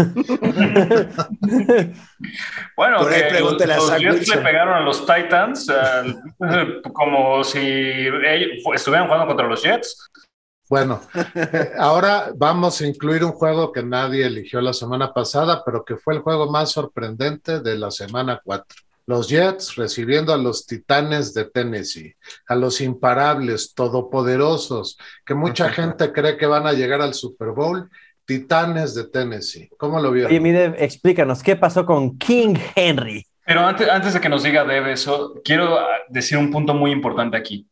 [2.76, 5.66] bueno, que los, los Jets le pegaron a los Titans
[6.92, 7.58] como si
[8.72, 10.10] estuvieran jugando contra los Jets.
[10.68, 11.00] Bueno,
[11.78, 16.14] ahora vamos a incluir un juego que nadie eligió la semana pasada, pero que fue
[16.14, 18.66] el juego más sorprendente de la semana 4.
[19.06, 22.16] Los Jets recibiendo a los Titanes de Tennessee,
[22.48, 27.88] a los imparables, todopoderosos, que mucha gente cree que van a llegar al Super Bowl.
[28.24, 29.70] Titanes de Tennessee.
[29.78, 30.34] ¿Cómo lo vieron?
[30.34, 33.24] Y mire, explícanos, ¿qué pasó con King Henry?
[33.44, 37.36] Pero antes, antes de que nos diga Deb eso, quiero decir un punto muy importante
[37.36, 37.64] aquí.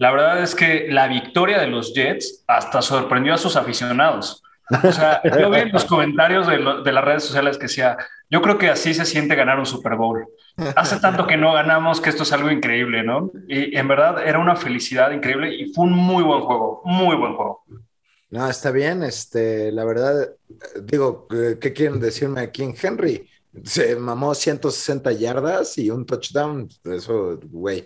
[0.00, 4.42] La verdad es que la victoria de los Jets hasta sorprendió a sus aficionados.
[4.82, 7.98] O sea, yo vi en los comentarios de, de, las redes sociales que decía,
[8.30, 10.26] yo creo que así se siente ganar un Super Bowl.
[10.74, 13.30] Hace tanto que no ganamos que esto es algo increíble, ¿no?
[13.46, 17.34] Y en verdad era una felicidad increíble y fue un muy buen juego, muy buen
[17.34, 17.62] juego.
[18.30, 20.30] No, está bien, este, la verdad,
[20.82, 23.28] digo, ¿qué quieren decirme aquí en Henry?
[23.64, 27.84] Se mamó 160 yardas y un touchdown, eso, güey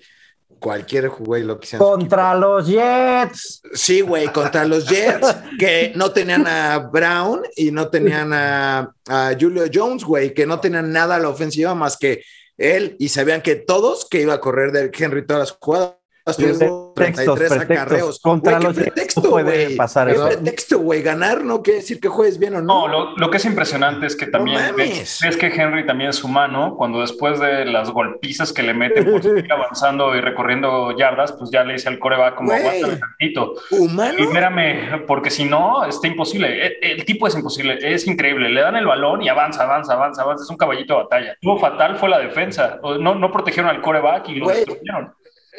[0.58, 1.78] cualquier güey lo que sea.
[1.78, 3.62] Contra los Jets.
[3.72, 9.36] Sí, güey, contra los Jets, que no tenían a Brown y no tenían a, a,
[9.38, 12.22] Julio Jones, güey, que no tenían nada a la ofensiva más que
[12.56, 16.03] él y sabían que todos que iba a correr de Henry todas las jugadas.
[16.24, 18.18] 33 acarreos.
[18.20, 19.76] Contra güey, los pretexto, puede güey.
[19.76, 20.26] pasar ¿Qué eso?
[20.28, 21.02] pretexto, güey?
[21.02, 22.86] Ganar no quiere decir que juegues bien o no.
[22.86, 26.24] No, lo, lo que es impresionante es que también No ves, que Henry también es
[26.24, 31.32] humano, cuando después de las golpizas que le meten por seguir avanzando y recorriendo yardas,
[31.32, 33.54] pues ya le dice al coreback como aguántame tantito.
[33.70, 34.14] Humano.
[34.18, 36.66] Y espérame, porque si no, está imposible.
[36.66, 38.48] El, el tipo es imposible, es increíble.
[38.48, 40.44] Le dan el balón y avanza, avanza, avanza, avanza.
[40.44, 41.36] Es un caballito de batalla.
[41.42, 42.80] Lo fatal fue la defensa.
[43.00, 44.56] No, no protegieron al coreback y lo Güey.
[44.56, 45.12] destruyeron.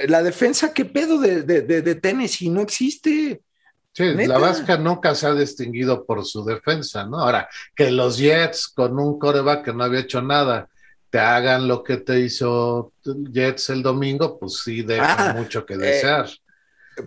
[0.08, 2.50] La defensa, ¿qué pedo de, de, de, de Tennessee?
[2.50, 3.42] No existe.
[3.94, 4.34] Sí, Neta.
[4.34, 7.20] la Vasca nunca se ha distinguido por su defensa, ¿no?
[7.22, 10.68] Ahora, que los Jets con un coreback que no había hecho nada
[11.10, 15.76] te hagan lo que te hizo Jets el domingo, pues sí deja Ah, mucho que
[15.76, 16.28] eh, desear.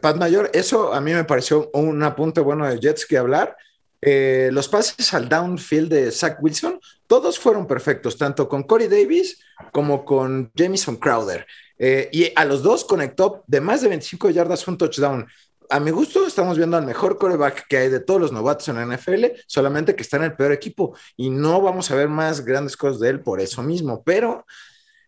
[0.01, 3.55] Pat Mayor, eso a mí me pareció un apunte bueno de Jets que hablar.
[4.01, 9.41] Eh, los pases al downfield de Zach Wilson, todos fueron perfectos, tanto con Corey Davis
[9.73, 11.47] como con Jamison Crowder.
[11.79, 15.27] Eh, y a los dos conectó de más de 25 yardas un touchdown.
[15.71, 18.77] A mi gusto, estamos viendo al mejor coreback que hay de todos los novatos en
[18.77, 20.97] la NFL, solamente que está en el peor equipo.
[21.17, 24.03] Y no vamos a ver más grandes cosas de él por eso mismo.
[24.03, 24.47] Pero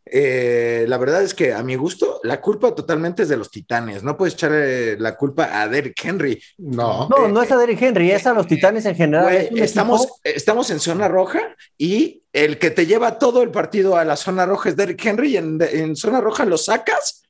[0.06, 4.02] eh, la verdad es que a mi gusto, la culpa totalmente es de los titanes.
[4.02, 6.42] No puedes echarle la culpa a Derrick Henry.
[6.58, 9.34] No, No, no es a Derrick Henry, es a los Titanes en general.
[9.34, 11.40] Es estamos, equipo- estamos en zona roja
[11.78, 15.32] y el que te lleva todo el partido a la zona roja es Derrick Henry
[15.32, 17.22] y en, en zona roja lo sacas.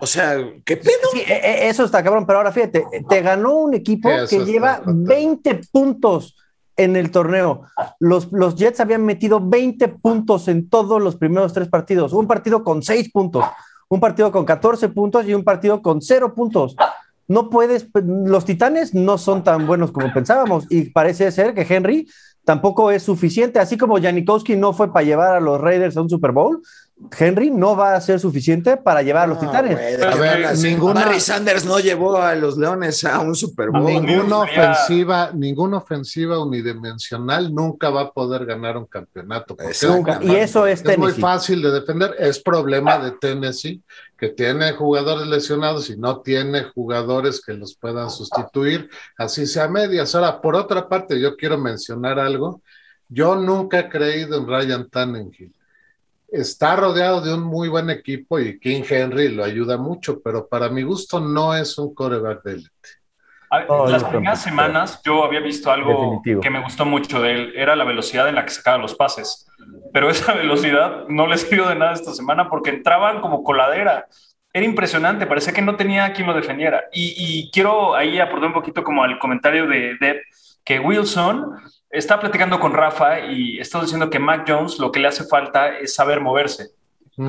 [0.00, 1.10] O sea, ¿qué pedo?
[1.12, 4.44] Sí, e- e- eso está cabrón, pero ahora fíjate, te ganó un equipo eso que
[4.44, 4.94] lleva fatal.
[4.96, 6.36] 20 puntos
[6.78, 7.62] en el torneo.
[7.98, 12.14] Los, los Jets habían metido 20 puntos en todos los primeros tres partidos.
[12.14, 13.44] Un partido con 6 puntos,
[13.88, 16.76] un partido con 14 puntos y un partido con 0 puntos.
[17.26, 22.08] No puedes, los Titanes no son tan buenos como pensábamos y parece ser que Henry
[22.44, 26.08] tampoco es suficiente, así como Janikowski no fue para llevar a los Raiders a un
[26.08, 26.62] Super Bowl,
[27.16, 29.78] Henry no va a ser suficiente para llevar a los No, Titanes.
[29.78, 33.70] güey, de A ver, ninguna- Barry Sanders no llevó a los Leones a un Super
[33.70, 33.84] Bowl.
[33.84, 39.56] Ninguna gustaría- ofensiva, ninguna ofensiva unidimensional nunca va a poder ganar un campeonato.
[39.88, 40.18] Nunca.
[40.22, 42.14] Y eso es Es muy fácil de defender.
[42.18, 43.80] Es problema de Tennessee,
[44.16, 49.68] que tiene jugadores lesionados y no tiene jugadores que los puedan sustituir, así sea a
[49.68, 50.14] medias.
[50.14, 52.60] Ahora, por otra parte, yo quiero mencionar algo.
[53.08, 55.54] Yo nunca he creído en Ryan Tannenhill.
[56.30, 60.68] Está rodeado de un muy buen equipo y King Henry lo ayuda mucho, pero para
[60.68, 62.88] mi gusto no es un coreback de élite.
[63.68, 67.74] Oh, las primeras semanas yo había visto algo que me gustó mucho de él, era
[67.76, 69.46] la velocidad en la que sacaba los pases,
[69.92, 74.06] pero esa velocidad no le sirvió de nada esta semana porque entraban como coladera.
[74.52, 76.84] Era impresionante, parecía que no tenía quien lo defendiera.
[76.92, 80.22] Y, quiero ahí aportar un poquito como al comentario de Deb,
[80.64, 81.54] que Wilson
[81.90, 85.78] está platicando con Rafa y está diciendo que Mac Jones lo que le hace falta
[85.78, 86.70] es saber moverse.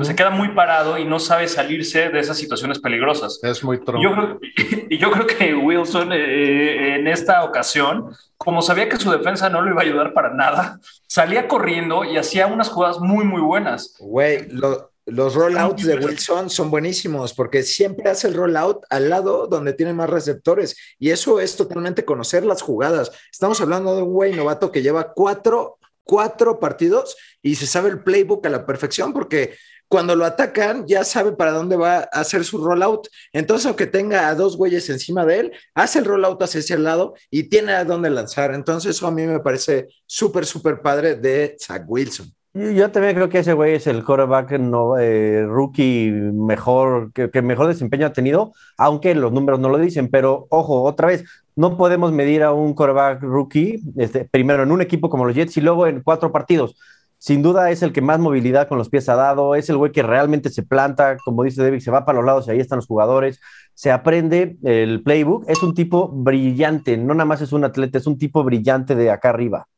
[0.02, 3.40] se queda muy parado y no sabe salirse de esas situaciones peligrosas.
[3.42, 4.38] Es muy tronco.
[4.90, 9.62] Y yo creo que Wilson eh, en esta ocasión, como sabía que su defensa no
[9.62, 13.96] le iba a ayudar para nada, salía corriendo y hacía unas jugadas muy, muy buenas.
[14.00, 19.46] Güey, lo, los rollouts de Wilson son buenísimos porque siempre hace el rollout al lado
[19.46, 23.10] donde tiene más receptores y eso es totalmente conocer las jugadas.
[23.30, 28.02] Estamos hablando de un güey novato que lleva cuatro, cuatro partidos y se sabe el
[28.02, 29.56] playbook a la perfección porque
[29.88, 33.08] cuando lo atacan ya sabe para dónde va a hacer su rollout.
[33.32, 37.14] Entonces, aunque tenga a dos güeyes encima de él, hace el rollout hacia ese lado
[37.28, 38.54] y tiene a dónde lanzar.
[38.54, 42.32] Entonces, eso a mí me parece súper, súper padre de Zach Wilson.
[42.52, 47.68] Yo también creo que ese güey es el quarterback no, eh, rookie mejor, que, mejor
[47.68, 52.10] desempeño ha tenido, aunque los números no lo dicen, pero ojo, otra vez, no podemos
[52.10, 55.86] medir a un quarterback rookie este, primero en un equipo como los Jets y luego
[55.86, 56.76] en cuatro partidos.
[57.18, 59.92] Sin duda es el que más movilidad con los pies ha dado, es el güey
[59.92, 62.78] que realmente se planta, como dice David, se va para los lados y ahí están
[62.78, 63.40] los jugadores,
[63.74, 68.08] se aprende el playbook, es un tipo brillante, no nada más es un atleta, es
[68.08, 69.68] un tipo brillante de acá arriba.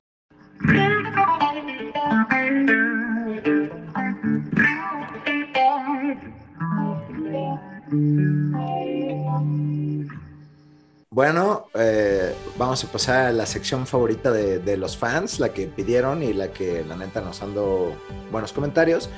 [11.11, 16.22] Bueno, eh, vamos a pasar a la sección favorita de, los fans, la que pidieron
[16.22, 17.94] y la que la neta nos dando
[18.30, 19.11] buenos comentarios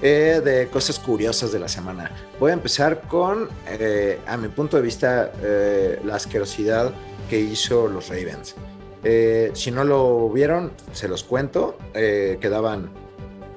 [0.00, 2.10] eh, de cosas curiosas de la semana.
[2.40, 5.32] Voy a empezar con, eh, a mi punto de vista,
[6.02, 6.92] la asquerosidad
[7.28, 8.56] que hizo los Ravens.
[9.04, 11.76] Si no lo vieron, se los cuento.
[11.92, 12.90] quedaban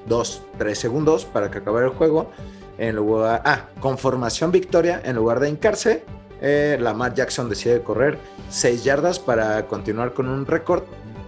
[0.07, 2.31] dos, tres segundos para que acabara el juego.
[2.77, 6.03] En lugar, ah, con formación victoria, en lugar de hincarse,
[6.41, 8.17] eh, Lamar Jackson decide correr
[8.49, 10.83] 6 yardas para continuar con un récord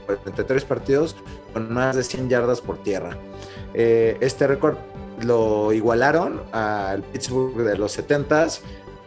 [0.08, 1.15] de 33 partidos
[1.53, 3.17] con más de 100 yardas por tierra.
[3.73, 4.77] Eh, este récord
[5.21, 8.62] lo igualaron al Pittsburgh de los 70s,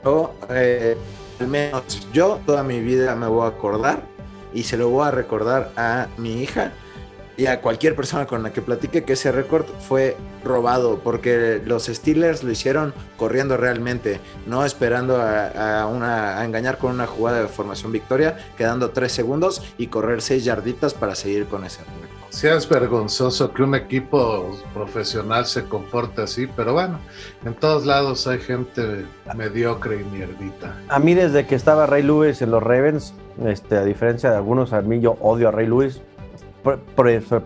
[0.04, 0.96] o eh,
[1.40, 4.02] al menos yo toda mi vida me voy a acordar
[4.54, 6.72] y se lo voy a recordar a mi hija
[7.36, 11.86] y a cualquier persona con la que platique que ese récord fue robado porque los
[11.86, 17.92] Steelers lo hicieron corriendo realmente, no esperando a, una, engañar con una jugada de formación
[17.92, 22.11] victoria, quedando tres segundos y correr seis yarditas para seguir con ese récord.
[22.32, 26.98] Sí, es vergonzoso que un equipo profesional se comporte así, pero bueno,
[27.44, 29.04] en todos lados hay gente
[29.36, 30.74] mediocre y mierdita.
[30.88, 33.12] A mí desde que estaba Ray Lewis en los Ravens,
[33.44, 36.00] este, a diferencia de algunos, a mí yo odio a Ray Lewis,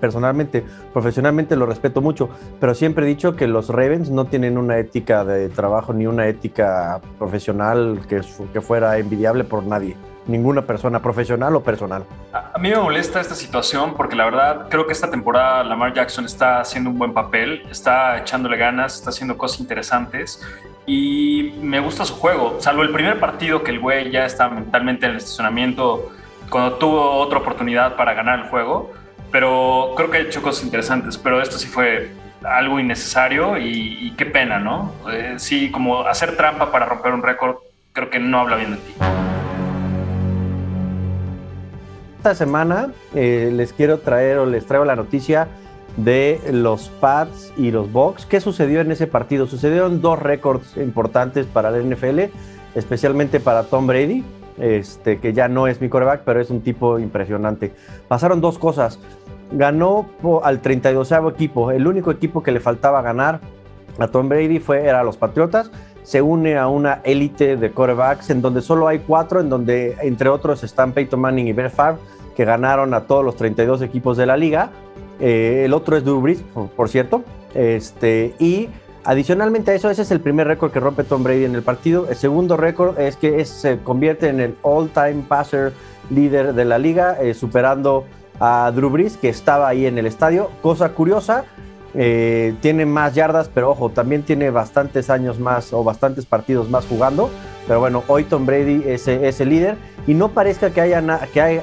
[0.00, 2.28] personalmente, profesionalmente lo respeto mucho,
[2.60, 6.28] pero siempre he dicho que los Ravens no tienen una ética de trabajo ni una
[6.28, 8.20] ética profesional que,
[8.52, 9.96] que fuera envidiable por nadie,
[10.26, 12.04] ninguna persona, profesional o personal.
[12.32, 16.24] A, mí me molesta esta situación porque la verdad creo que esta temporada Lamar Jackson
[16.24, 20.42] está haciendo un buen papel, está echándole ganas, está haciendo cosas interesantes
[20.86, 25.06] y me gusta su juego, salvo el primer partido que el güey ya está mentalmente
[25.06, 26.10] en el estacionamiento
[26.50, 28.92] cuando tuvo otra oportunidad para ganar el juego
[29.30, 32.10] pero creo que ha hecho cosas interesantes, pero esto sí fue
[32.42, 34.92] algo innecesario y, qué pena, ¿no?
[35.10, 37.56] Eh, sí, como hacer trampa para romper un récord,
[37.92, 39.35] creo que no habla bien de ti.
[42.26, 45.46] Esta semana eh, les quiero traer o les traigo la noticia
[45.96, 48.26] de los Pats y los Bucks.
[48.26, 49.46] ¿Qué sucedió en ese partido?
[49.46, 52.22] Sucedieron dos récords importantes para la NFL,
[52.74, 54.24] especialmente para Tom Brady
[54.58, 57.72] este, que ya no es mi coreback, pero es un tipo impresionante.
[58.08, 58.98] Pasaron dos cosas.
[59.52, 60.06] Ganó
[60.42, 61.70] al 32 equipo.
[61.70, 63.38] El único equipo que le faltaba ganar
[64.00, 65.70] a Tom Brady fue, era los Patriotas.
[66.02, 70.28] Se une a una élite de corebacks en donde solo hay cuatro, en donde entre
[70.28, 71.98] otros están Peyton Manning y Brett Favre,
[72.36, 74.70] que ganaron a todos los 32 equipos de la liga.
[75.18, 76.42] Eh, el otro es Drew Brees,
[76.76, 77.24] por, cierto.
[77.54, 78.68] Este, y
[79.06, 82.08] Adicionalmente a eso, ese es el primer récord que rompe Tom Brady en el partido.
[82.10, 85.72] El segundo récord es que se convierte en el all-time passer
[86.10, 88.04] líder de la liga, eh, superando
[88.40, 90.50] a Drew Brees, que estaba ahí en el estadio.
[90.60, 91.44] Cosa curiosa,
[91.94, 96.86] eh, tiene más yardas, pero ojo, también tiene bastantes años más o bastantes partidos más
[96.86, 97.30] jugando.
[97.66, 101.62] Pero bueno, hoy Tom Brady es, el líder y no parezca que haya, que,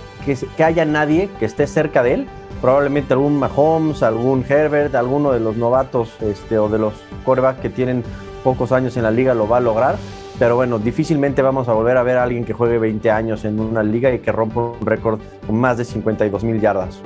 [0.57, 2.27] que haya nadie que esté cerca de él
[2.63, 6.93] probablemente algún Mahomes, algún Herbert, alguno de los novatos este, o de los
[7.25, 8.05] corebacks que tienen
[8.41, 9.97] pocos años en la liga lo va a lograr.
[10.39, 13.59] Pero bueno, difícilmente vamos a volver a ver a alguien que juegue 20 años en
[13.59, 17.01] una liga y que rompa un récord con más de 52 mil yardas.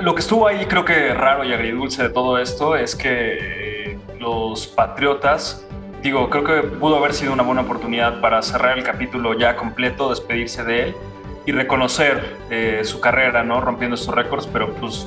[0.00, 3.98] Lo que estuvo ahí creo que raro y agridulce de todo esto es que eh,
[4.18, 5.66] los Patriotas,
[6.02, 10.10] digo, creo que pudo haber sido una buena oportunidad para cerrar el capítulo ya completo,
[10.10, 10.94] despedirse de él
[11.46, 13.60] y reconocer eh, su carrera, ¿no?
[13.60, 15.06] Rompiendo estos récords, pero pues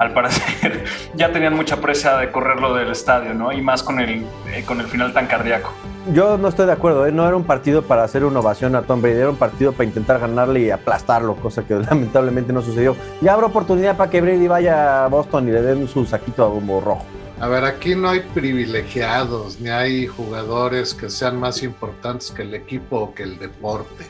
[0.00, 0.82] al parecer
[1.14, 3.52] ya tenían mucha presa de correrlo del estadio, ¿no?
[3.52, 5.72] Y más con el, eh, con el final tan cardíaco.
[6.14, 7.12] Yo no estoy de acuerdo, ¿eh?
[7.12, 9.84] no era un partido para hacer una ovación a Tom Brady, era un partido para
[9.84, 12.96] intentar ganarle y aplastarlo, cosa que lamentablemente no sucedió.
[13.20, 16.48] Ya habrá oportunidad para que Brady vaya a Boston y le den su saquito a
[16.48, 17.04] bombo rojo.
[17.38, 22.54] A ver, aquí no hay privilegiados, ni hay jugadores que sean más importantes que el
[22.54, 24.06] equipo o que el deporte.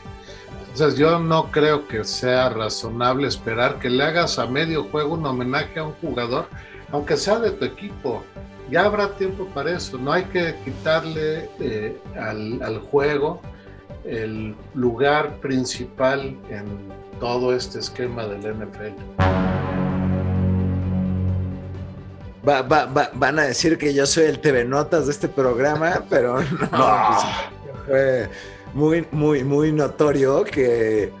[0.73, 5.25] Entonces yo no creo que sea razonable esperar que le hagas a medio juego un
[5.25, 6.45] homenaje a un jugador,
[6.91, 8.23] aunque sea de tu equipo.
[8.69, 9.97] Ya habrá tiempo para eso.
[9.97, 13.41] No hay que quitarle eh, al, al juego
[14.05, 16.65] el lugar principal en
[17.19, 18.93] todo este esquema del NFL.
[22.47, 26.01] Va- va- va- van a decir que yo soy el TV Notas de este programa,
[26.09, 26.47] pero no.
[26.71, 27.23] pues,
[27.85, 28.29] fue
[28.73, 31.11] muy, muy, muy notorio que,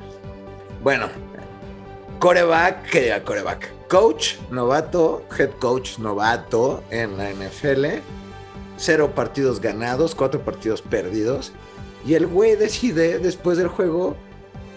[0.83, 1.07] bueno,
[2.19, 7.85] coreback, que diga coreback, coach novato, head coach novato en la NFL,
[8.77, 11.51] cero partidos ganados, cuatro partidos perdidos,
[12.05, 14.15] y el güey decide después del juego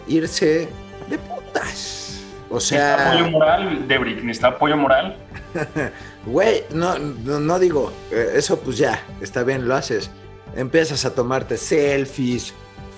[0.06, 0.68] irse
[1.08, 2.20] de putas.
[2.50, 3.12] O Necesita sea...
[3.12, 5.16] apoyo moral, Debrick, necesita apoyo moral.
[6.26, 10.10] Güey, no, no, no digo, eh, eso pues ya, está bien, lo haces.
[10.56, 12.54] Empiezas a tomarte selfies,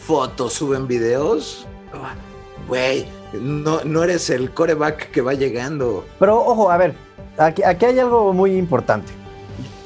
[0.06, 1.66] fotos, suben videos.
[2.68, 6.04] Güey, no, no eres el coreback que va llegando.
[6.20, 6.94] Pero ojo, a ver,
[7.36, 9.12] aquí, aquí hay algo muy importante.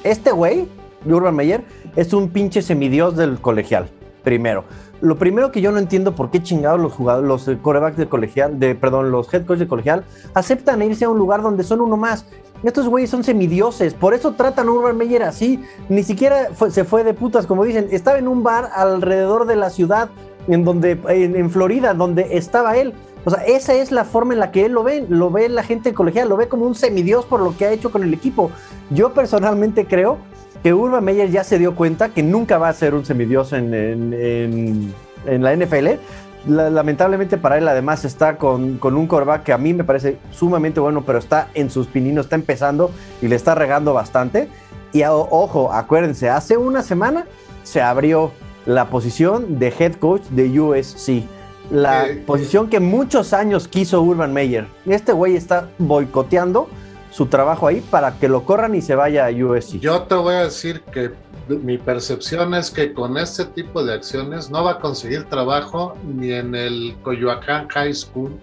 [0.05, 0.69] Este güey,
[1.07, 1.65] Urban Meyer,
[1.97, 3.89] es un pinche semidios del colegial,
[4.23, 4.65] primero.
[5.01, 8.07] Lo primero que yo no entiendo por qué chingados los jugadores, los eh, corebacks de
[8.07, 10.05] colegial, de, perdón, los head coaches de colegial,
[10.35, 12.27] aceptan irse a un lugar donde son uno más.
[12.63, 15.63] Estos güeyes son semidioses, por eso tratan a Urban Meyer así.
[15.89, 17.89] Ni siquiera se fue de putas, como dicen.
[17.91, 20.11] Estaba en un bar alrededor de la ciudad,
[20.47, 22.93] en donde, en, Florida, donde estaba él.
[23.25, 25.05] O sea, esa es la forma en la que él lo ve.
[25.09, 27.91] Lo ve la gente colegial, lo ve como un semidios por lo que ha hecho
[27.91, 28.51] con el equipo.
[28.91, 30.19] Yo personalmente creo
[30.63, 34.93] que Urban Meyer ya se dio cuenta que nunca va a ser un semidios en-
[35.27, 35.99] en la NFL.
[36.47, 40.19] La- lamentablemente para él además está con, con un coreback que a mí me parece
[40.31, 44.49] sumamente bueno, pero está en sus pininos, está empezando y le está regando bastante.
[44.93, 47.27] Y a- ojo, acuérdense, hace una semana
[47.63, 48.33] se abrió
[48.67, 51.25] la posición de head coach de USC.
[51.71, 54.67] La Eh, posición que muchos años quiso Urban Meyer.
[54.87, 56.69] Este güey está boicoteando
[57.13, 59.79] su trabajo ahí para que lo corran y se vaya a USC.
[59.79, 61.11] Yo te voy a decir que
[61.59, 66.33] mi percepción es que con este tipo de acciones no va a conseguir trabajo ni
[66.33, 68.41] en el Coyoacán High School.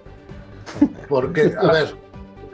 [1.08, 1.96] Porque, a ver,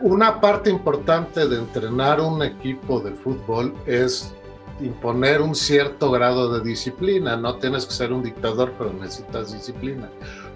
[0.01, 4.33] una parte importante de entrenar un equipo de fútbol es
[4.81, 7.35] imponer un cierto grado de disciplina.
[7.35, 10.09] No tienes que ser un dictador, pero necesitas disciplina.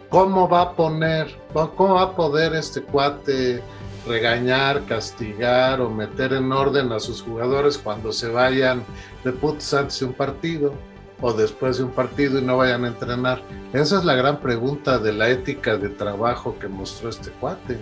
[0.10, 3.62] ¿Cómo va a poner, cómo va a poder este cuate
[4.08, 8.84] regañar, castigar o meter en orden a sus jugadores cuando se vayan
[9.24, 10.74] de putos antes de un partido
[11.22, 13.42] o después de un partido y no vayan a entrenar?
[13.74, 17.78] Esa es la gran pregunta de la ética de trabajo que mostró este cuate.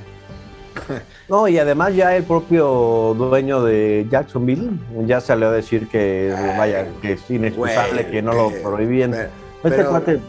[1.30, 4.70] No, y además ya el propio dueño de Jacksonville
[5.08, 9.12] ya salió a decir que Ay, vaya, que es inexcusable, que no lo prohíben.
[9.12, 9.24] pero-
[9.64, 10.20] este pero- cuate,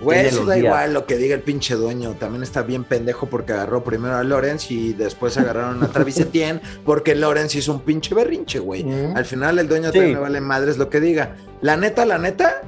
[0.00, 0.66] Güey, eso da días.
[0.66, 2.12] igual lo que diga el pinche dueño.
[2.18, 6.60] También está bien pendejo porque agarró primero a Lorenz y después agarraron a Travis Etienne
[6.84, 8.84] porque Lorenz hizo un pinche berrinche, güey.
[8.84, 9.16] Mm.
[9.16, 9.94] Al final el dueño Sí.
[9.94, 11.34] también le vale madres lo que diga.
[11.60, 12.62] La neta, la neta,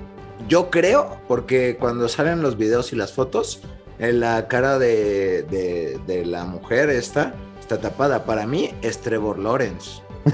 [0.48, 3.60] yo creo, porque cuando salen los videos y las fotos,
[4.00, 8.24] en la cara de, de- de la mujer esta está tapada.
[8.24, 10.00] Para mí es Trevor Lawrence.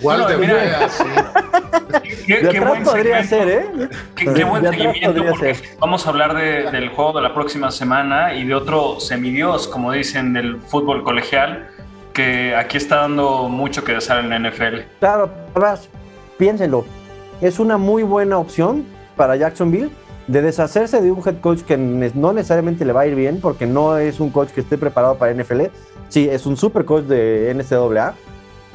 [0.00, 0.84] Igual No, mira.
[0.86, 1.04] así.
[2.26, 3.66] Qué, de qué atrás buen podría ser, ¿eh?
[4.16, 5.68] Qué, qué buen seguimiento porque ser.
[5.78, 9.92] vamos a hablar de- del juego de la próxima semana y de otro semidios, como
[9.92, 11.68] dicen, del fútbol colegial,
[12.12, 14.80] que aquí está dando mucho que desear en la NFL.
[15.00, 15.88] Claro, además,
[16.38, 16.84] piénsenlo.
[17.40, 18.84] Es una muy buena opción
[19.16, 19.90] para Jacksonville
[20.26, 23.66] de deshacerse de un head coach que no necesariamente le va a ir bien porque
[23.66, 25.64] no es un coach que esté preparado para NFL.
[26.08, 28.14] Sí, es un super coach de NCAA.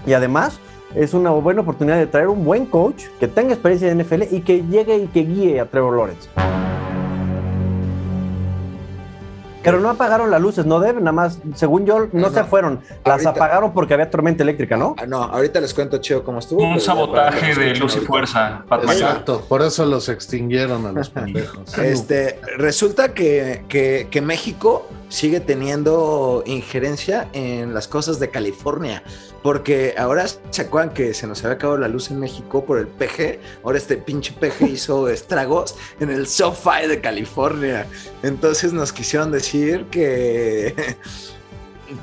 [0.06, 0.60] Y además
[0.96, 4.42] es una buena oportunidad de traer un buen coach que tenga experiencia en NFL y
[4.42, 6.30] que llegue y que guíe a Trevor Lawrence.
[9.62, 12.80] Pero no apagaron las luces, no deben, nada más, según yo, no, No, se fueron.
[13.04, 13.30] Las Ahorita.
[13.32, 14.96] apagaron porque había tormenta eléctrica, ¿no?
[14.98, 16.64] Ah, no, ahorita les cuento chido cómo estuvo.
[16.64, 18.64] Un sabotaje de luz y fuerza.
[18.84, 21.78] Exacto, por eso los extinguieron a los pendejos.
[21.78, 29.04] Este, resulta que, que- que México sigue teniendo injerencia en las cosas de California,
[29.42, 32.88] porque ahora se acuerdan que se nos había acabado la luz en México por el
[32.88, 37.88] PG, ahora este pinche PG hizo estragos en el SoFi de California,
[38.24, 40.98] entonces nos quisieron decir que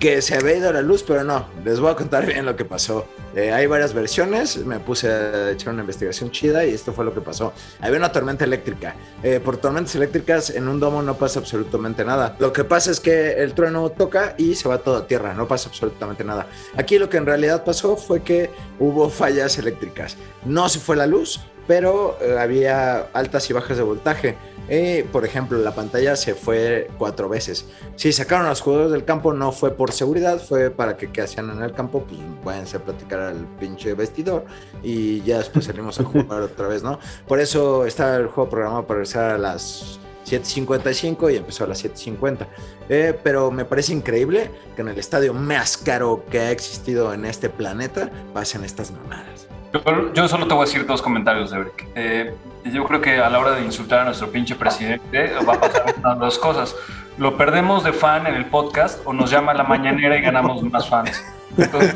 [0.01, 2.65] que se había ido la luz, pero no, les voy a contar bien lo que
[2.65, 3.07] pasó.
[3.35, 7.13] Eh, hay varias versiones, me puse a echar una investigación chida y esto fue lo
[7.13, 7.53] que pasó.
[7.81, 8.95] Había una tormenta eléctrica.
[9.23, 12.35] Eh, por tormentas eléctricas en un domo no pasa absolutamente nada.
[12.39, 15.47] Lo que pasa es que el trueno toca y se va todo a tierra, no
[15.47, 16.47] pasa absolutamente nada.
[16.77, 20.17] Aquí lo que en realidad pasó fue que hubo fallas eléctricas.
[20.45, 24.37] No se fue la luz, pero eh, había altas y bajas de voltaje.
[24.69, 27.67] Eh, por ejemplo, la pantalla se fue cuatro veces.
[27.95, 31.23] Si sacaron a los jugadores del campo, no fue por seguridad, fue para que qué
[31.23, 34.45] hacían en el campo, pues váyanse a platicar al pinche vestidor
[34.83, 36.99] y ya después salimos a jugar otra vez, ¿no?
[37.29, 41.85] Por eso está el juego programado para regresar a las 7.55 y empezó a las
[41.85, 42.47] 7.50.
[42.89, 47.25] Eh, pero me parece increíble que en el estadio más caro que ha existido en
[47.25, 49.46] este planeta pasen estas mamadas.
[49.73, 51.87] Yo, yo solo te voy a decir dos comentarios, Debrick.
[51.95, 52.33] Eh,
[52.73, 55.95] yo creo que a la hora de insultar a nuestro pinche presidente va a pasar
[56.19, 56.75] dos cosas.
[57.19, 60.63] Lo perdemos de fan en el podcast o nos llama a la mañanera y ganamos
[60.63, 61.23] más fans.
[61.57, 61.95] Entonces,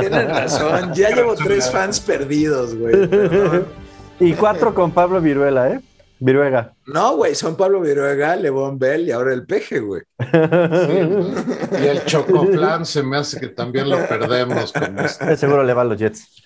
[0.00, 3.06] Tienes razón, ya llevo tres fans perdidos, güey.
[3.08, 3.66] perdón.
[4.20, 5.80] Y cuatro con Pablo Viruela, ¿eh?
[6.18, 6.72] Viruega.
[6.86, 10.02] No, güey, son Pablo Viruega, Levón Bell y ahora el peje, güey.
[10.20, 15.36] Y el chocoflan se me hace que también lo perdemos con.
[15.36, 16.43] Seguro le va a los Jets.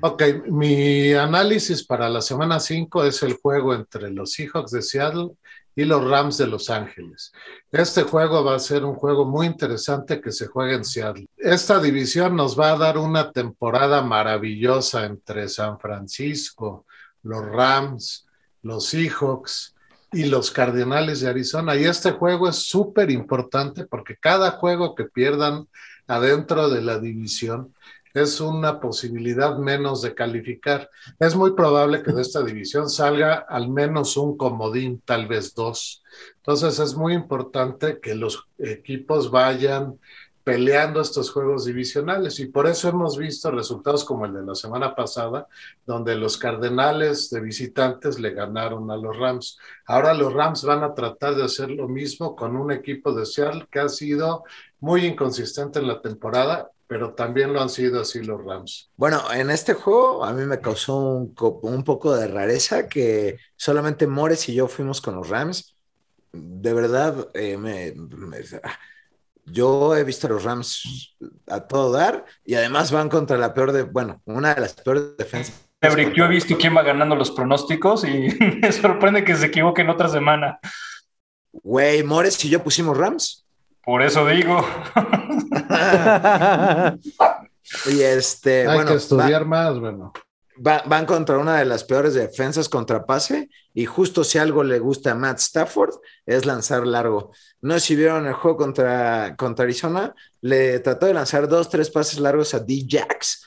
[0.00, 5.30] Ok, mi análisis para la semana 5 es el juego entre los Seahawks de Seattle
[5.74, 7.32] y los Rams de Los Ángeles.
[7.72, 11.26] Este juego va a ser un juego muy interesante que se juega en Seattle.
[11.36, 16.84] Esta división nos va a dar una temporada maravillosa entre San Francisco,
[17.22, 18.26] los Rams,
[18.62, 19.74] los Seahawks
[20.12, 21.76] y los Cardenales de Arizona.
[21.76, 25.68] Y este juego es súper importante porque cada juego que pierdan
[26.06, 27.74] adentro de la división
[28.14, 30.90] es una posibilidad menos de calificar.
[31.18, 36.02] Es muy probable que de esta división salga al menos un comodín, tal vez dos.
[36.36, 39.98] Entonces es muy importante que los equipos vayan
[40.48, 44.94] peleando estos juegos divisionales y por eso hemos visto resultados como el de la semana
[44.94, 45.46] pasada,
[45.84, 49.58] donde los Cardenales de visitantes le ganaron a los Rams.
[49.86, 53.68] Ahora los Rams van a tratar de hacer lo mismo con un equipo de Seattle
[53.70, 54.44] que ha sido
[54.80, 58.90] muy inconsistente en la temporada, pero también lo han sido así los Rams.
[58.96, 64.06] Bueno, en este juego a mí me causó un, un poco de rareza que solamente
[64.06, 65.76] Mores y yo fuimos con los Rams.
[66.32, 68.38] De verdad, eh, me- me-
[69.52, 71.16] yo he visto a los Rams
[71.48, 75.16] a todo dar y además van contra la peor de, bueno, una de las peores
[75.16, 75.64] defensas.
[76.14, 78.28] Yo he visto quién va ganando los pronósticos y
[78.62, 80.58] me sorprende que se equivoquen otra semana.
[81.52, 83.44] Güey, Mores y yo pusimos Rams.
[83.84, 84.64] Por eso digo.
[87.86, 90.10] Y este, Hay bueno, que va- estudiar más, bueno.
[90.66, 94.78] Va- van contra una de las peores defensas contra pase y justo si algo le
[94.78, 95.94] gusta a Matt Stafford
[96.26, 97.30] es lanzar largo.
[97.60, 102.18] No si vieron el juego contra, contra Arizona, le trató de lanzar dos, tres pases
[102.18, 103.44] largos a D-Jax,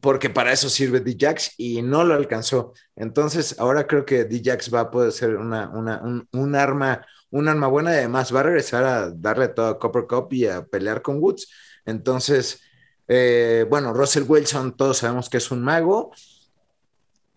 [0.00, 2.74] porque para eso sirve D-Jax y no lo alcanzó.
[2.96, 7.48] Entonces ahora creo que D-Jax va a poder ser una, una- un, un arma, un
[7.48, 10.64] arma buena y además va a regresar a darle todo a Copper Cup y a
[10.66, 11.48] pelear con Woods.
[11.86, 12.60] Entonces,
[13.08, 16.12] eh, bueno, Russell Wilson todos sabemos que es un mago.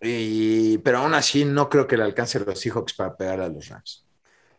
[0.00, 3.48] Y, pero aún así no creo que le alcance a los Seahawks para pegar a
[3.48, 4.04] los Rams.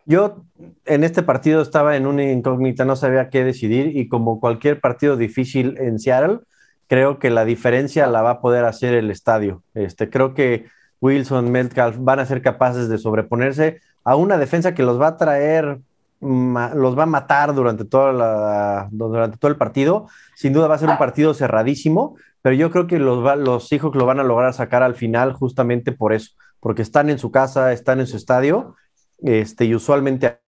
[0.05, 0.43] Yo
[0.85, 5.17] en este partido estaba en una incógnita, no sabía qué decidir y como cualquier partido
[5.17, 6.39] difícil en Seattle,
[6.87, 9.63] creo que la diferencia la va a poder hacer el estadio.
[9.75, 10.65] Este, creo que
[10.99, 15.17] Wilson, Metcalf van a ser capaces de sobreponerse a una defensa que los va a
[15.17, 15.79] traer,
[16.21, 20.07] los va a matar durante, toda la, durante todo el partido.
[20.35, 23.97] Sin duda va a ser un partido cerradísimo, pero yo creo que los, los Seahawks
[23.97, 27.71] lo van a lograr sacar al final justamente por eso, porque están en su casa,
[27.71, 28.75] están en su estadio
[29.21, 30.39] este, y usualmente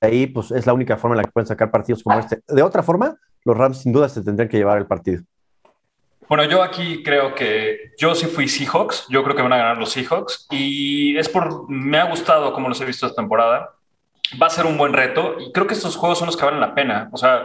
[0.00, 2.40] ahí pues es la única forma en la que pueden sacar partidos como este.
[2.46, 5.22] De otra forma, los Rams sin duda se tendrían que llevar el partido.
[6.28, 9.78] Bueno, yo aquí creo que yo sí fui Seahawks, yo creo que van a ganar
[9.78, 13.70] los Seahawks y es por, me ha gustado como los he visto esta temporada,
[14.40, 16.60] va a ser un buen reto y creo que estos juegos son los que valen
[16.60, 17.44] la pena, o sea,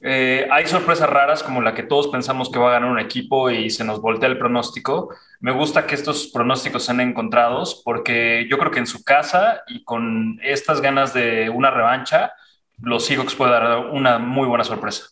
[0.00, 3.50] eh, hay sorpresas raras como la que todos pensamos que va a ganar un equipo
[3.50, 5.12] y se nos voltea el pronóstico.
[5.40, 9.82] Me gusta que estos pronósticos sean encontrados porque yo creo que en su casa y
[9.82, 12.32] con estas ganas de una revancha,
[12.80, 15.06] los Seahawks pueden dar una muy buena sorpresa.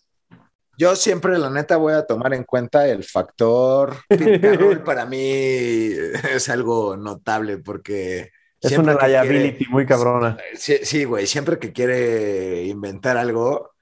[0.79, 4.83] Yo siempre, la neta, voy a tomar en cuenta el factor Pete Carroll.
[4.85, 8.31] Para mí es algo notable porque
[8.61, 10.37] Es una liability quiere- muy cabrona.
[10.55, 13.73] Sí, sí, güey, siempre que quiere inventar algo,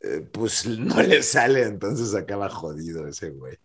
[0.00, 3.58] eh, pues no le sale, entonces acaba jodido ese güey.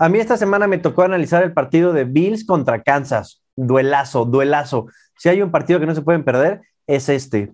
[0.00, 3.42] A mí esta semana me tocó analizar el partido de Bills contra Kansas.
[3.56, 4.86] Duelazo, duelazo.
[5.16, 7.52] Si hay un partido que no se pueden perder, es este.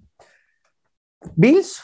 [1.35, 1.83] Bills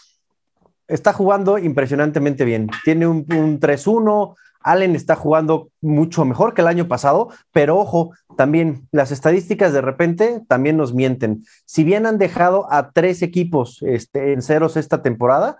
[0.86, 2.68] está jugando impresionantemente bien.
[2.84, 4.36] Tiene un, un 3-1.
[4.60, 9.80] Allen está jugando mucho mejor que el año pasado, pero ojo, también las estadísticas de
[9.80, 11.44] repente también nos mienten.
[11.64, 15.58] Si bien han dejado a tres equipos este, en ceros esta temporada,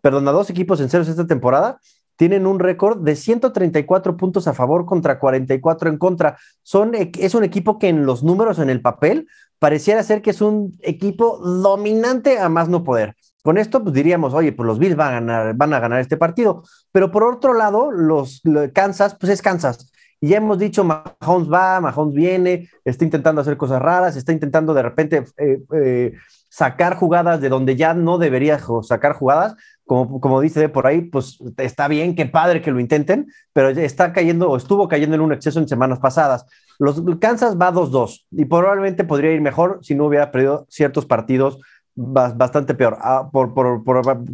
[0.00, 1.78] perdón, a dos equipos en ceros esta temporada,
[2.16, 6.38] tienen un récord de 134 puntos a favor contra 44 en contra.
[6.62, 9.26] Son, es un equipo que en los números, en el papel,
[9.58, 13.16] pareciera ser que es un equipo dominante a más no poder.
[13.42, 16.62] Con esto, pues diríamos, oye, pues los Bills van a ganar, este partido.
[16.92, 19.92] Pero por otro lado, los, los Kansas, pues es Kansas.
[20.20, 24.72] Y ya hemos dicho, Mahomes va, Mahomes viene, está intentando hacer cosas raras, está intentando
[24.72, 26.12] de repente eh, eh,
[26.48, 29.56] sacar jugadas de donde ya no debería sacar jugadas.
[29.84, 34.12] Como, como dice por ahí, pues está bien, qué padre que lo intenten, pero está
[34.12, 36.46] cayendo o estuvo cayendo en un exceso en semanas pasadas.
[36.78, 41.58] Los Kansas va 2-2 y probablemente podría ir mejor si no hubiera perdido ciertos partidos
[41.94, 43.82] bastante peor, ah, por, por,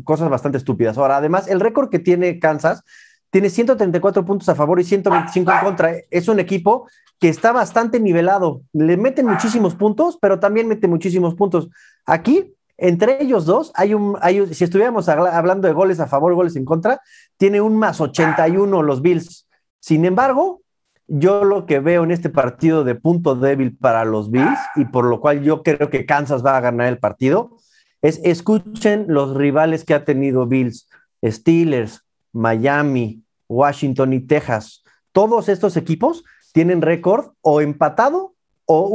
[0.04, 0.96] cosas bastante estúpidas.
[0.98, 2.84] Ahora, además, el récord que tiene Kansas
[3.30, 5.92] tiene 134 puntos a favor y 125 en contra.
[6.10, 6.88] Es un equipo
[7.18, 8.62] que está bastante nivelado.
[8.72, 11.68] Le meten muchísimos puntos, pero también mete muchísimos puntos.
[12.06, 16.56] Aquí, entre ellos dos, hay un, hay, si estuviéramos hablando de goles a favor, goles
[16.56, 17.00] en contra,
[17.36, 19.48] tiene un más 81 los Bills.
[19.80, 20.62] Sin embargo,
[21.08, 25.06] yo lo que veo en este partido de punto débil para los Bills y por
[25.06, 27.56] lo cual yo creo que Kansas va a ganar el partido
[28.02, 30.88] es escuchen los rivales que ha tenido Bills,
[31.24, 34.84] Steelers, Miami, Washington y Texas.
[35.12, 38.34] Todos estos equipos tienen récord o empatado
[38.66, 38.90] o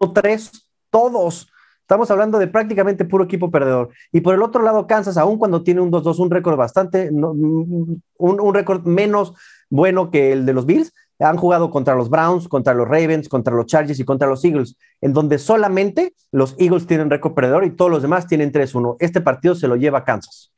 [0.00, 0.50] 1-3,
[0.90, 1.48] todos.
[1.80, 3.90] Estamos hablando de prácticamente puro equipo perdedor.
[4.12, 8.02] Y por el otro lado, Kansas, aún cuando tiene un 2-2, un récord bastante, un,
[8.16, 9.34] un récord menos
[9.68, 13.54] bueno que el de los Bills, han jugado contra los Browns, contra los Ravens, contra
[13.54, 17.76] los Chargers y contra los Eagles, en donde solamente los Eagles tienen récord perdedor y
[17.76, 18.96] todos los demás tienen 3-1.
[19.00, 20.52] Este partido se lo lleva Kansas.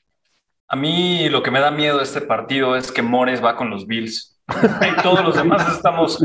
[0.69, 3.71] A mí lo que me da miedo de este partido es que Mores va con
[3.71, 4.41] los Bills.
[4.49, 6.23] y todos los demás estamos,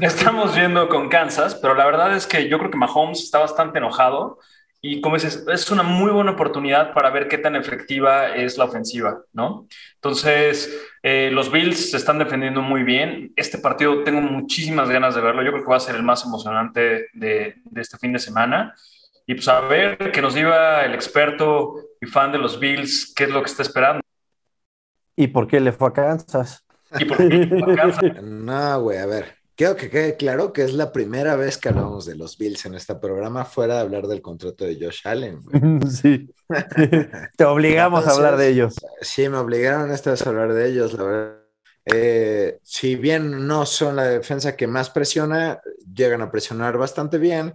[0.00, 3.78] estamos yendo con Kansas, pero la verdad es que yo creo que Mahomes está bastante
[3.78, 4.38] enojado
[4.82, 8.64] y como dices, es una muy buena oportunidad para ver qué tan efectiva es la
[8.64, 9.66] ofensiva, ¿no?
[9.96, 13.32] Entonces, eh, los Bills se están defendiendo muy bien.
[13.36, 15.42] Este partido tengo muchísimas ganas de verlo.
[15.42, 18.74] Yo creo que va a ser el más emocionante de, de este fin de semana.
[19.26, 23.24] Y pues a ver, que nos diga el experto y fan de los Bills qué
[23.24, 24.00] es lo que está esperando.
[25.14, 26.64] ¿Y por qué le fue a Kansas?
[26.98, 28.02] ¿Y por qué le fue a Kansas?
[28.22, 29.39] No, güey, a ver.
[29.60, 32.74] Quiero que quede claro que es la primera vez que hablamos de los Bills en
[32.74, 35.42] este programa, fuera de hablar del contrato de Josh Allen.
[35.42, 35.80] Güey.
[35.90, 36.30] Sí.
[37.36, 38.76] Te obligamos Entonces, a hablar de ellos.
[39.02, 41.36] Sí, me obligaron esta vez a hablar de ellos, la verdad.
[41.92, 45.60] Eh, si bien no son la defensa que más presiona,
[45.94, 47.52] llegan a presionar bastante bien.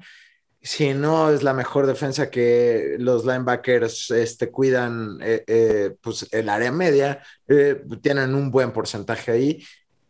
[0.61, 6.49] Si no es la mejor defensa que los linebackers este, cuidan eh, eh, pues el
[6.49, 9.63] área media, eh, tienen un buen porcentaje ahí.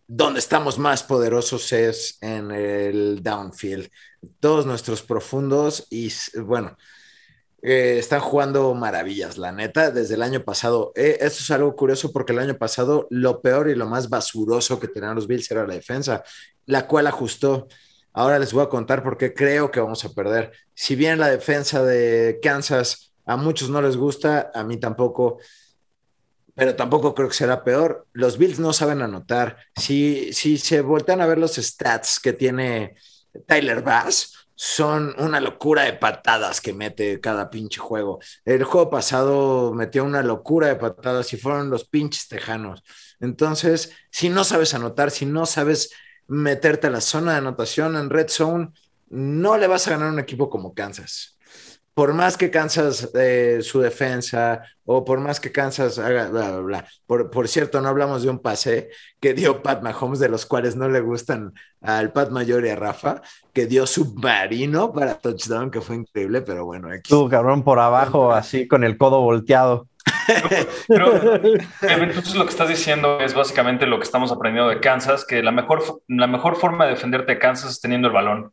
[0.08, 3.89] Donde estamos más poderosos es en el downfield.
[4.39, 6.78] Todos nuestros profundos y bueno,
[7.68, 10.91] eh, están jugando maravillas, la neta, desde el año pasado.
[10.95, 14.80] Eh, esto es algo curioso porque el año pasado lo peor y lo más basuroso
[14.80, 16.24] que tenían los Bills era la defensa,
[16.68, 17.68] la cual ajustó.
[18.14, 20.51] Ahora les voy a contar por qué creo que vamos a perder.
[20.76, 25.39] Si bien la defensa de Kansas a muchos no les gusta, a mí tampoco,
[26.56, 28.08] pero tampoco creo que será peor.
[28.14, 29.58] Los Bills no saben anotar.
[29.76, 32.95] Si, si se voltean a ver los stats que tiene
[33.45, 38.20] Tyler Bass, son una locura de patadas que mete cada pinche juego.
[38.45, 42.82] El juego pasado metió una locura de patadas y fueron los pinches tejanos.
[43.20, 45.91] Entonces, si no sabes anotar, si no sabes
[46.28, 48.72] meterte a la zona de anotación en red zone,
[49.10, 51.35] no le vas a ganar a un equipo como Kansas.
[51.96, 56.60] Por más que Kansas eh, su defensa o por más que Kansas haga bla, bla,
[56.60, 56.86] bla.
[57.08, 58.89] Por, por, cierto, no hablamos de un pase
[59.22, 62.76] que dio Pat Mahomes, de los cuales no le gustan al Pat Mayor y a
[62.76, 63.22] Rafa,
[63.54, 66.89] que dio submarino para touchdown, que fue increíble, pero bueno.
[67.08, 69.88] Tú, cabrón, por abajo, así con el codo volteado.
[70.88, 71.36] Pero,
[71.82, 75.52] entonces lo que estás diciendo es básicamente lo que estamos aprendiendo de Kansas, que la
[75.52, 78.52] mejor, la mejor forma de defenderte de Kansas es teniendo el balón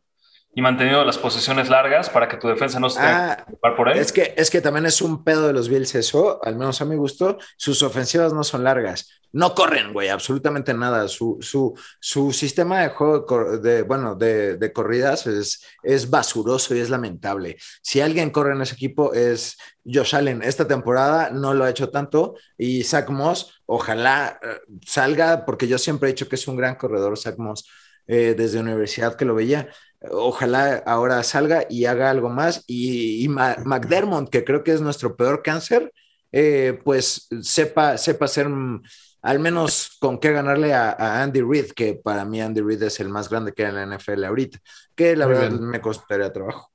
[0.55, 3.45] y manteniendo las posiciones largas para que tu defensa no se ah,
[3.75, 3.97] por él.
[3.97, 6.85] Es que, es que también es un pedo de los Bills eso, al menos a
[6.85, 11.07] mi gusto, sus ofensivas no son largas, no corren, güey, absolutamente nada.
[11.07, 16.79] Su, su, su sistema de juego, de, bueno, de, de, corridas es, es basuroso y
[16.79, 17.57] es lamentable.
[17.81, 20.43] Si alguien corre en ese equipo es Josh Allen.
[20.43, 25.79] Esta temporada no lo ha hecho tanto y Zach Moss, ojalá eh, salga, porque yo
[25.79, 27.67] siempre he dicho que es un gran corredor, Zach Moss,
[28.05, 29.69] eh, desde universidad que lo veía
[30.11, 32.63] ojalá ahora salga y haga algo más.
[32.67, 35.91] Y, McDermott, que creo que es nuestro peor cáncer,
[36.31, 38.81] eh, pues sepa, sepa ser mm,
[39.21, 43.09] al menos con qué ganarle a, Andy Reid, que para mí Andy Reid es el
[43.09, 44.59] más grande que hay en la NFL ahorita,
[44.95, 46.71] que la verdad me costaría trabajo.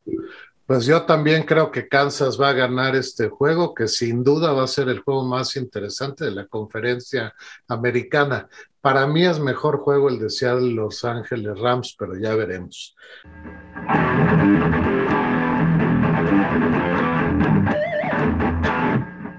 [0.64, 4.64] Pues yo también creo que Kansas va a ganar este juego, que sin duda va
[4.64, 7.34] a ser el juego más interesante de la conferencia
[7.68, 8.48] americana.
[8.80, 12.94] Para mí es mejor juego el de Seattle Los Ángeles Rams, pero ya veremos.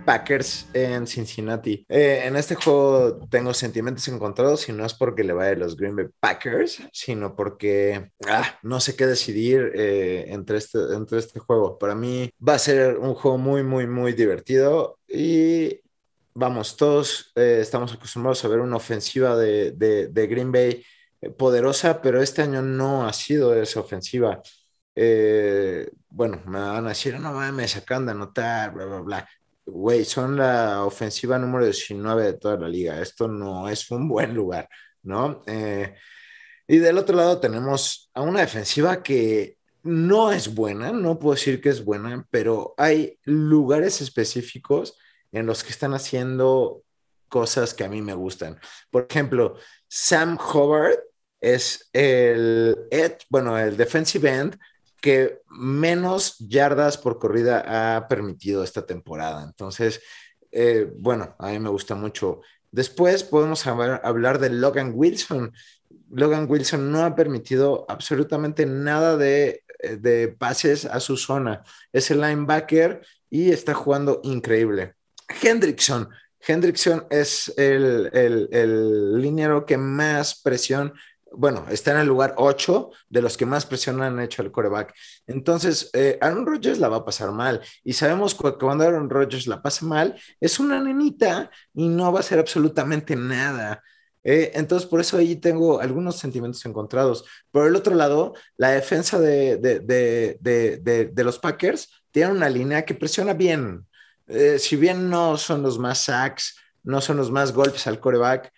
[0.09, 1.85] Packers en Cincinnati.
[1.87, 5.77] Eh, en este juego tengo sentimientos encontrados y no es porque le vaya a los
[5.77, 11.39] Green Bay Packers, sino porque ah, no sé qué decidir eh, entre, este, entre este
[11.39, 11.77] juego.
[11.77, 15.79] Para mí va a ser un juego muy, muy, muy divertido y
[16.39, 20.83] vamos, todos eh, estamos acostumbrados a ver una ofensiva de, de, Green Bay
[21.37, 24.41] poderosa, pero este año no ha sido esa ofensiva.
[26.09, 29.29] bueno, me van a decir, no mames, acaban de anotar, bla, bla, bla
[29.69, 33.01] güey, son la ofensiva número 19 de toda la liga.
[33.01, 34.69] Esto no es un buen lugar,
[35.03, 35.43] ¿no?
[35.47, 35.95] Eh,
[36.67, 41.61] y del otro lado tenemos a una defensiva que no es buena, no puedo decir
[41.61, 44.97] que es buena, pero hay lugares específicos
[45.31, 46.83] en los que están haciendo
[47.29, 48.59] cosas que a mí me gustan.
[48.89, 49.55] Por ejemplo,
[49.87, 50.99] Sam Howard
[51.39, 52.75] es el,
[53.29, 54.59] bueno, el defensive end
[54.99, 59.43] que menos yardas por corrida ha permitido esta temporada.
[59.43, 60.01] Entonces,
[60.51, 62.41] eh, bueno, a mí me gusta mucho.
[62.71, 65.53] Después podemos hablar, de Logan Wilson.
[66.11, 71.63] Logan Wilson no ha permitido absolutamente nada de, eh, de pases a su zona.
[71.93, 74.95] Es el linebacker y está jugando increíble.
[75.41, 76.09] Hendrickson.
[76.45, 80.93] Hendrickson es el, el, el liniero que más presión
[81.31, 84.93] bueno, está en el lugar 8 de los que más presión han hecho el coreback.
[85.27, 87.61] Entonces, eh, Aaron Rodgers la va a pasar mal.
[87.83, 92.19] Y sabemos que cuando Aaron Rodgers la pasa mal, es una nenita y no va
[92.19, 93.83] a hacer absolutamente nada.
[94.23, 97.25] Eh, entonces, por eso ahí tengo algunos sentimientos encontrados.
[97.51, 103.33] Por el otro lado, la defensa de, de, los Packers tiene una línea que presiona
[103.33, 103.85] bien.
[104.29, 108.51] Eh, si bien no son los más sacks, no son los más golpes al coreback,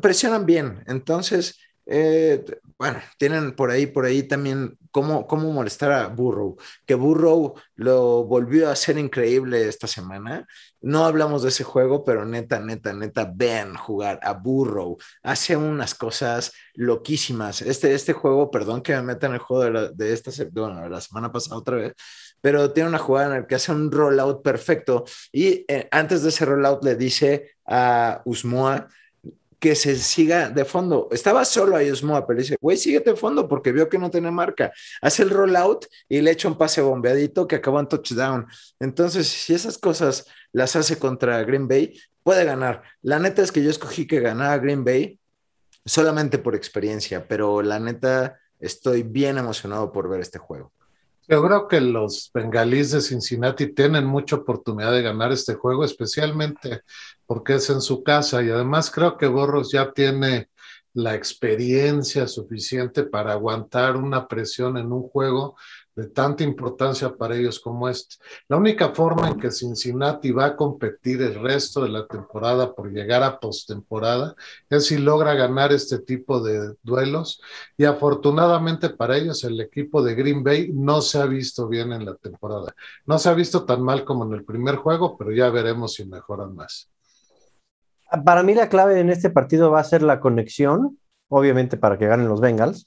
[0.00, 0.84] presionan bien.
[0.86, 2.44] Entonces, eh,
[2.78, 6.56] bueno, tienen por ahí, por ahí también cómo, cómo molestar a Burrow,
[6.86, 10.46] que Burrow lo volvió a hacer increíble esta semana.
[10.80, 14.96] No hablamos de ese juego, pero neta, neta, neta, ven jugar a Burrow.
[15.22, 17.62] Hace unas cosas loquísimas.
[17.62, 21.00] Este, este juego, perdón que me meta en el juego de, de esta bueno, la
[21.00, 21.94] semana pasada otra vez,
[22.44, 26.28] pero tiene una jugada en la que hace un rollout perfecto y eh, antes de
[26.28, 28.86] ese rollout le dice a Usmoa,
[29.58, 31.08] que se siga de fondo.
[31.10, 34.30] Estaba solo ahí Osmoa, pero dice, güey, síguete de fondo porque vio que no tiene
[34.30, 34.74] marca.
[35.00, 38.46] Hace el rollout y le echa un pase bombeadito que acabó en touchdown.
[38.78, 42.82] Entonces, si esas cosas las hace contra Green Bay, puede ganar.
[43.00, 45.18] La neta es que yo escogí que ganara Green Bay
[45.86, 50.74] solamente por experiencia, pero la neta estoy bien emocionado por ver este juego.
[51.26, 56.82] Yo creo que los bengalíes de Cincinnati tienen mucha oportunidad de ganar este juego, especialmente
[57.26, 58.42] porque es en su casa.
[58.42, 60.48] Y además creo que Borros ya tiene
[60.92, 65.56] la experiencia suficiente para aguantar una presión en un juego
[65.96, 68.16] de tanta importancia para ellos como este.
[68.48, 72.90] La única forma en que Cincinnati va a competir el resto de la temporada por
[72.90, 74.34] llegar a postemporada
[74.68, 77.40] es si logra ganar este tipo de duelos
[77.76, 82.04] y afortunadamente para ellos el equipo de Green Bay no se ha visto bien en
[82.04, 82.74] la temporada.
[83.06, 86.04] No se ha visto tan mal como en el primer juego, pero ya veremos si
[86.04, 86.90] mejoran más.
[88.24, 92.06] Para mí la clave en este partido va a ser la conexión, obviamente para que
[92.06, 92.86] ganen los Bengals,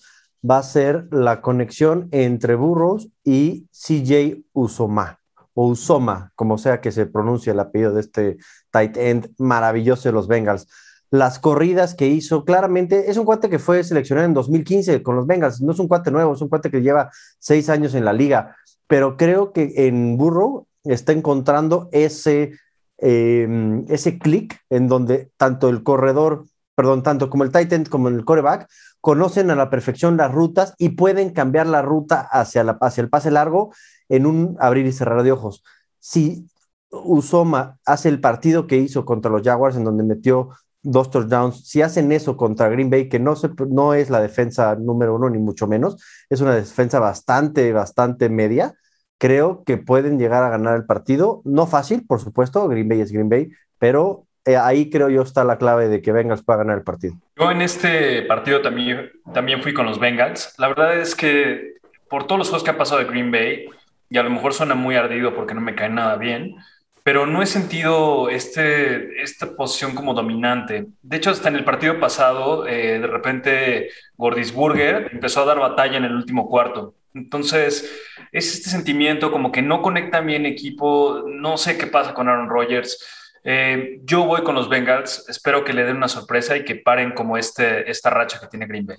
[0.50, 5.20] va a ser la conexión entre Burroughs y CJ Usoma,
[5.54, 8.38] o Usoma, como sea que se pronuncie el apellido de este
[8.72, 10.68] tight end maravilloso de los Bengals.
[11.10, 15.26] Las corridas que hizo, claramente, es un cuate que fue seleccionado en 2015 con los
[15.26, 18.14] Bengals, no es un cuate nuevo, es un cuate que lleva seis años en la
[18.14, 18.56] liga,
[18.88, 22.54] pero creo que en Burrow está encontrando ese,
[22.98, 26.46] eh, ese clic en donde tanto el corredor,
[26.76, 28.68] perdón, tanto como el tight end como el coreback
[29.08, 33.10] conocen a la perfección las rutas y pueden cambiar la ruta hacia, la, hacia el
[33.10, 33.72] pase largo
[34.10, 35.64] en un abrir y cerrar de ojos.
[35.98, 36.50] Si
[36.90, 40.50] Usoma hace el partido que hizo contra los Jaguars, en donde metió
[40.82, 44.76] dos touchdowns, si hacen eso contra Green Bay, que no, se, no es la defensa
[44.76, 48.74] número uno, ni mucho menos, es una defensa bastante, bastante media,
[49.18, 51.42] creo que pueden llegar a ganar el partido.
[51.46, 55.44] No fácil, por supuesto, Green Bay es Green Bay, pero eh, ahí creo yo está
[55.44, 57.16] la clave de que Bengals pueda ganar el partido.
[57.36, 60.56] Yo en este partido también, también fui con los Bengals.
[60.58, 61.76] La verdad es que
[62.10, 63.70] por todos los juegos que ha pasado de Green Bay,
[64.10, 66.56] y a lo mejor suena muy ardido porque no me cae nada bien,
[67.04, 70.88] pero no he sentido este, esta posición como dominante.
[71.02, 75.98] De hecho, hasta en el partido pasado, eh, de repente Gordisburger empezó a dar batalla
[75.98, 76.96] en el último cuarto.
[77.14, 77.90] Entonces,
[78.32, 82.50] es este sentimiento como que no conecta bien equipo, no sé qué pasa con Aaron
[82.50, 83.27] Rodgers.
[83.50, 87.14] Eh, yo voy con los Bengals, espero que le den una sorpresa y que paren
[87.14, 88.98] como este, esta racha que tiene Green Bay.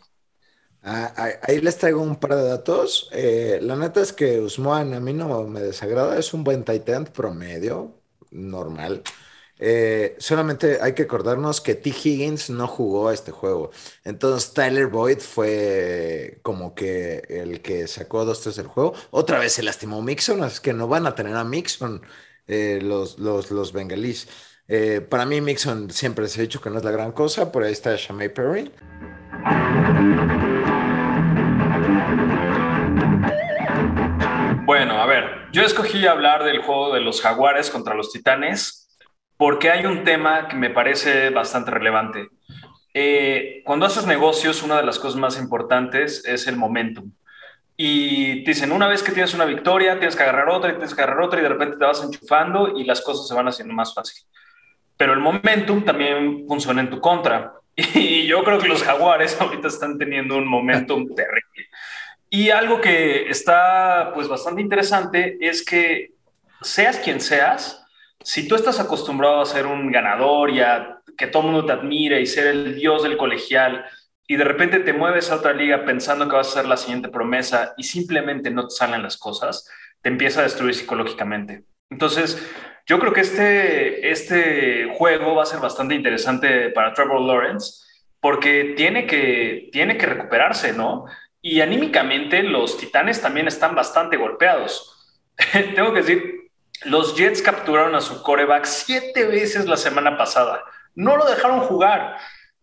[0.82, 3.10] Ah, ahí les traigo un par de datos.
[3.12, 7.10] Eh, la neta es que Usman a mí no me desagrada, es un buen tight
[7.10, 9.02] promedio, normal.
[9.58, 11.90] Eh, solamente hay que acordarnos que T.
[11.90, 13.70] Higgins no jugó este juego.
[14.02, 18.94] Entonces Tyler Boyd fue como que el que sacó dos tres del juego.
[19.10, 22.00] Otra vez se lastimó Mixon, así que no van a tener a Mixon
[22.48, 24.28] eh, los, los, los bengalíes.
[24.66, 27.62] Eh, para mí, Mixon siempre se ha dicho que no es la gran cosa, por
[27.62, 28.70] ahí está Shamay Perry.
[34.64, 38.88] Bueno, a ver, yo escogí hablar del juego de los Jaguares contra los Titanes
[39.38, 42.28] porque hay un tema que me parece bastante relevante.
[42.92, 47.12] Eh, cuando haces negocios, una de las cosas más importantes es el momentum
[47.80, 50.92] y te dicen, una vez que tienes una victoria, tienes que agarrar otra y tienes
[50.92, 53.72] que agarrar otra y de repente te vas enchufando y las cosas se van haciendo
[53.72, 54.24] más fácil.
[54.96, 57.54] Pero el momentum también funciona en tu contra.
[57.94, 61.68] Y yo creo que los jaguares ahorita están teniendo un momentum terrible.
[62.28, 66.14] Y algo que está pues bastante interesante es que
[66.60, 67.86] seas quien seas,
[68.24, 71.72] si tú estás acostumbrado a ser un ganador y a que todo el mundo te
[71.74, 73.84] admire y ser el dios del colegial,
[74.30, 77.08] y de repente te mueves a otra liga pensando que vas a ser la siguiente
[77.08, 79.66] promesa y simplemente no te salen las cosas,
[80.02, 81.64] te empieza a destruir psicológicamente.
[81.88, 82.46] Entonces,
[82.86, 87.82] yo creo que este, este juego va a ser bastante interesante para Trevor Lawrence
[88.20, 91.06] porque tiene que, tiene que recuperarse, ¿no?
[91.40, 95.24] Y anímicamente los Titanes también están bastante golpeados.
[95.74, 96.50] Tengo que decir,
[96.84, 100.62] los Jets capturaron a su coreback siete veces la semana pasada.
[100.94, 102.18] No lo dejaron jugar.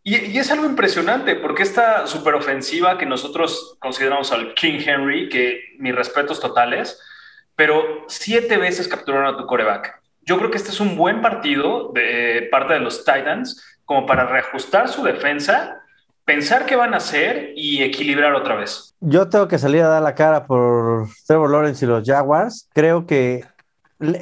[0.08, 5.96] Y, es algo impresionante porque esta superofensiva que nosotros consideramos al King Henry, que mis
[5.96, 7.02] respetos totales,
[7.56, 10.00] pero siete veces capturaron a tu coreback.
[10.22, 14.28] Yo creo que este es un buen partido de parte de los Titans como para
[14.28, 15.82] reajustar su defensa,
[16.24, 18.94] pensar qué van a hacer y equilibrar otra vez.
[19.00, 22.70] Yo tengo que salir a dar la cara por Trevor Lawrence y los Jaguars.
[22.74, 23.44] Creo que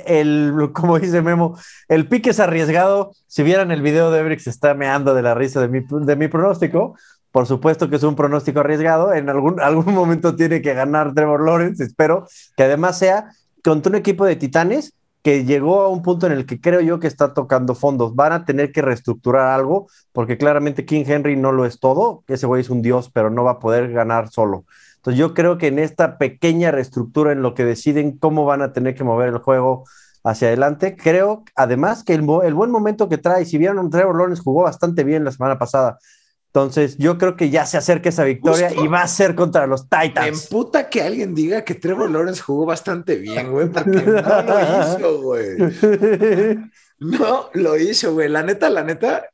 [0.05, 1.57] el, como dice Memo,
[1.87, 3.11] el pique es arriesgado.
[3.27, 6.15] Si vieran el video de Everix, se está meando de la risa de mi, de
[6.15, 6.95] mi pronóstico.
[7.31, 9.13] Por supuesto que es un pronóstico arriesgado.
[9.13, 11.83] En algún, algún momento tiene que ganar Trevor Lawrence.
[11.83, 13.31] Espero que además sea
[13.63, 16.99] contra un equipo de titanes que llegó a un punto en el que creo yo
[16.99, 18.13] que está tocando fondos.
[18.13, 22.23] Van a tener que reestructurar algo porque claramente King Henry no lo es todo.
[22.27, 24.65] Ese güey es un dios, pero no va a poder ganar solo.
[25.03, 28.71] Entonces yo creo que en esta pequeña reestructura en lo que deciden cómo van a
[28.71, 29.83] tener que mover el juego
[30.23, 34.63] hacia adelante, creo además que el, buen momento que trae, si vieron, Trevor Lawrence jugó
[34.63, 35.99] bastante bien la semana pasada.
[36.53, 39.89] Entonces, yo creo que ya se acerca esa victoria y va a ser contra los
[39.89, 40.43] Titans.
[40.43, 44.59] Me puta que alguien diga que Trevor Lawrence jugó bastante bien, güey, porque no lo
[44.79, 45.57] hizo, güey.
[46.99, 48.29] No lo hizo, güey.
[48.29, 49.25] La neta, la neta,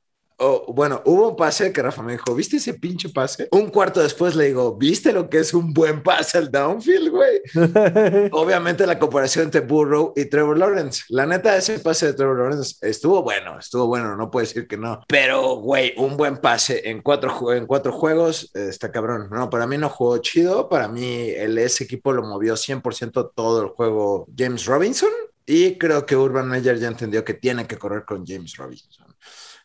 [0.42, 3.50] Oh, bueno, hubo un pase que Rafa me dijo, ¿viste ese pinche pase?
[3.52, 7.42] Un cuarto después le digo, ¿viste lo que es un buen pase al downfield, güey?
[8.32, 11.04] Obviamente la comparación entre Burrow y Trevor Lawrence.
[11.10, 14.78] La neta, ese pase de Trevor Lawrence estuvo bueno, estuvo bueno, no puedo decir que
[14.78, 15.02] no.
[15.10, 19.28] Pero, güey, un buen pase en cuatro, en cuatro juegos eh, está cabrón.
[19.30, 20.70] No, para mí no jugó chido.
[20.70, 25.10] Para mí, el, ese equipo lo movió 100% todo el juego James Robinson.
[25.46, 29.08] Y creo que Urban Meyer ya entendió que tiene que correr con James Robinson.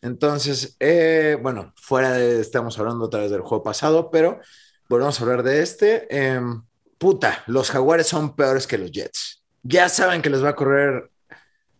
[0.05, 4.39] Entonces, eh, bueno, fuera de, estamos hablando otra vez del juego pasado, pero
[4.87, 6.07] volvemos a hablar de este.
[6.15, 6.63] Em,
[6.99, 9.43] puta, los jaguares son peores que los Jets.
[9.63, 11.11] Ya saben que les va a correr.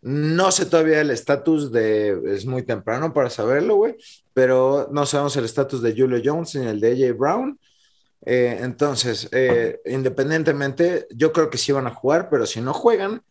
[0.01, 2.19] No sé todavía el estatus de.
[2.35, 3.97] Es muy temprano para saberlo, güey.
[4.33, 7.61] Pero no sabemos el estatus de Julio Jones ni el de AJ Brown.
[8.25, 13.23] Eh, entonces, eh, independientemente, yo creo que sí van a jugar, pero si no juegan,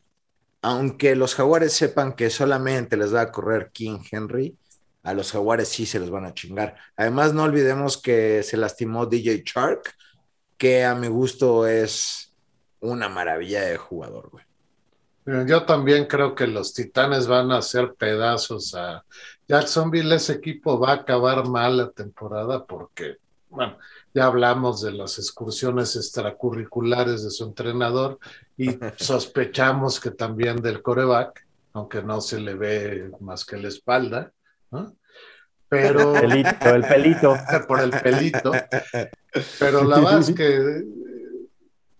[0.62, 4.56] aunque los jaguares sepan que solamente les va a correr King Henry,
[5.04, 6.76] a los jaguares sí se los van a chingar.
[6.96, 9.94] Además, no olvidemos que se lastimó DJ Shark,
[10.58, 12.34] que a mi gusto es
[12.80, 14.46] una maravilla de jugador, güey.
[15.26, 19.06] Yo también creo que los Titanes van a hacer pedazos a
[19.48, 20.16] Jacksonville.
[20.16, 23.18] Ese equipo va a acabar mal la temporada porque,
[23.50, 23.78] bueno,
[24.14, 28.20] ya hablamos de las excursiones extracurriculares de su entrenador
[28.58, 34.34] y sospechamos que también del coreback, aunque no se le ve más que la espalda.
[35.70, 36.16] Pero.
[36.16, 37.36] el pelito.
[37.68, 38.52] Por el pelito.
[39.60, 40.84] Pero la verdad es que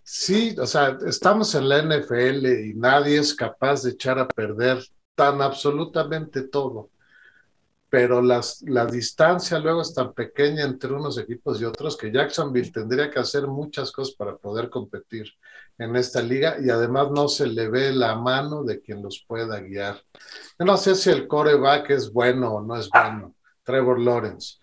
[0.04, 4.84] sí, o sea, estamos en la NFL y nadie es capaz de echar a perder
[5.16, 6.90] tan absolutamente todo.
[7.90, 12.72] Pero las, la distancia luego es tan pequeña entre unos equipos y otros que Jacksonville
[12.72, 15.32] tendría que hacer muchas cosas para poder competir
[15.78, 19.60] en esta liga y además no se le ve la mano de quien los pueda
[19.60, 20.02] guiar.
[20.60, 24.58] Yo no sé si el coreback es bueno o no es bueno, Trevor Lawrence,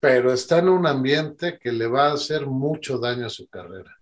[0.00, 3.96] pero está en un ambiente que le va a hacer mucho daño a su carrera.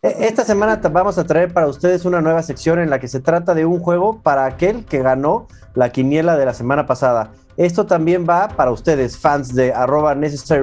[0.00, 3.18] E, esta semana vamos a traer para ustedes una nueva sección en la que se
[3.18, 7.32] trata de un juego para aquel que ganó la quiniela de la semana pasada.
[7.56, 10.62] Esto también va para ustedes, fans de arroba necessary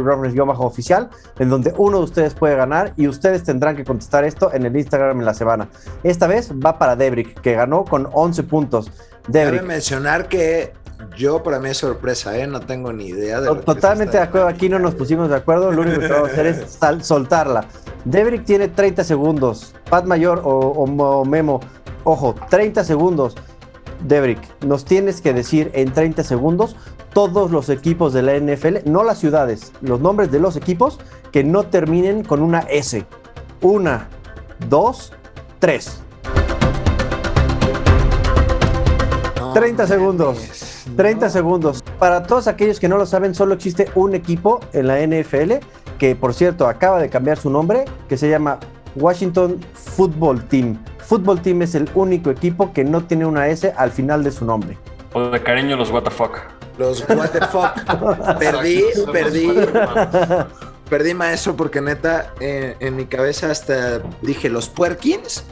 [0.58, 4.66] oficial, en donde uno de ustedes puede ganar y ustedes tendrán que contestar esto en
[4.66, 5.68] el Instagram en la semana.
[6.04, 8.90] Esta vez va para Debrick, que ganó con 11 puntos.
[9.28, 9.60] Debrick.
[9.60, 10.72] Cabe mencionar que
[11.16, 12.48] yo, para mí es sorpresa, ¿eh?
[12.48, 13.56] No tengo ni idea de.
[13.62, 14.48] Totalmente de acuerdo.
[14.48, 15.72] Aquí no nos pusimos de acuerdo.
[15.72, 17.66] Lo único que vamos a hacer es soltarla.
[18.04, 19.74] Debrick tiene 30 segundos.
[19.90, 21.62] Pat Mayor o, Memo,
[22.04, 23.36] ojo, 30 segundos.
[24.02, 26.76] Debrick, nos tienes que decir en 30 segundos
[27.14, 31.00] todos los equipos de la NFL, no las ciudades, los nombres de los equipos
[31.32, 33.06] que no terminen con una S.
[33.62, 34.10] Una,
[34.70, 35.14] dos,
[35.60, 36.02] tres.
[39.54, 40.65] 30 segundos.
[40.96, 41.84] 30 segundos.
[42.00, 45.54] Para todos aquellos que no lo saben, solo existe un equipo en la NFL
[45.98, 48.60] que, por cierto, acaba de cambiar su nombre, que se llama
[48.96, 50.78] Washington Football Team.
[51.00, 54.46] Football Team es el único equipo que no tiene una S al final de su
[54.46, 54.78] nombre.
[55.14, 56.22] O de cariño los WTF.
[56.78, 58.38] Los WTF.
[58.40, 59.50] perdí, perdí.
[60.90, 65.44] Perdí maestro porque neta eh, en mi cabeza hasta dije los puerkins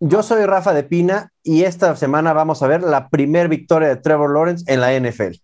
[0.00, 3.96] Yo soy Rafa de Pina y esta semana vamos a ver la primer victoria de
[3.96, 5.36] Trevor Lawrence en la NFL.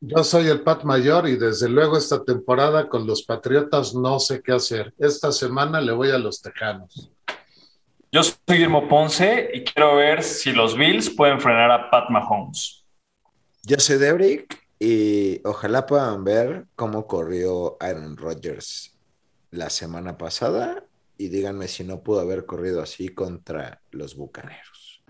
[0.00, 4.40] Yo soy el Pat Mayor y desde luego esta temporada con los Patriotas no sé
[4.40, 4.94] qué hacer.
[4.98, 7.10] Esta semana le voy a los Tejanos.
[8.12, 12.84] Yo soy Guillermo Ponce y quiero ver si los Bills pueden frenar a Pat Mahomes.
[13.64, 18.97] Yo soy Debrick y ojalá puedan ver cómo corrió Aaron Rodgers
[19.50, 20.84] la semana pasada
[21.16, 25.02] y díganme si no pudo haber corrido así contra los Bucaneros.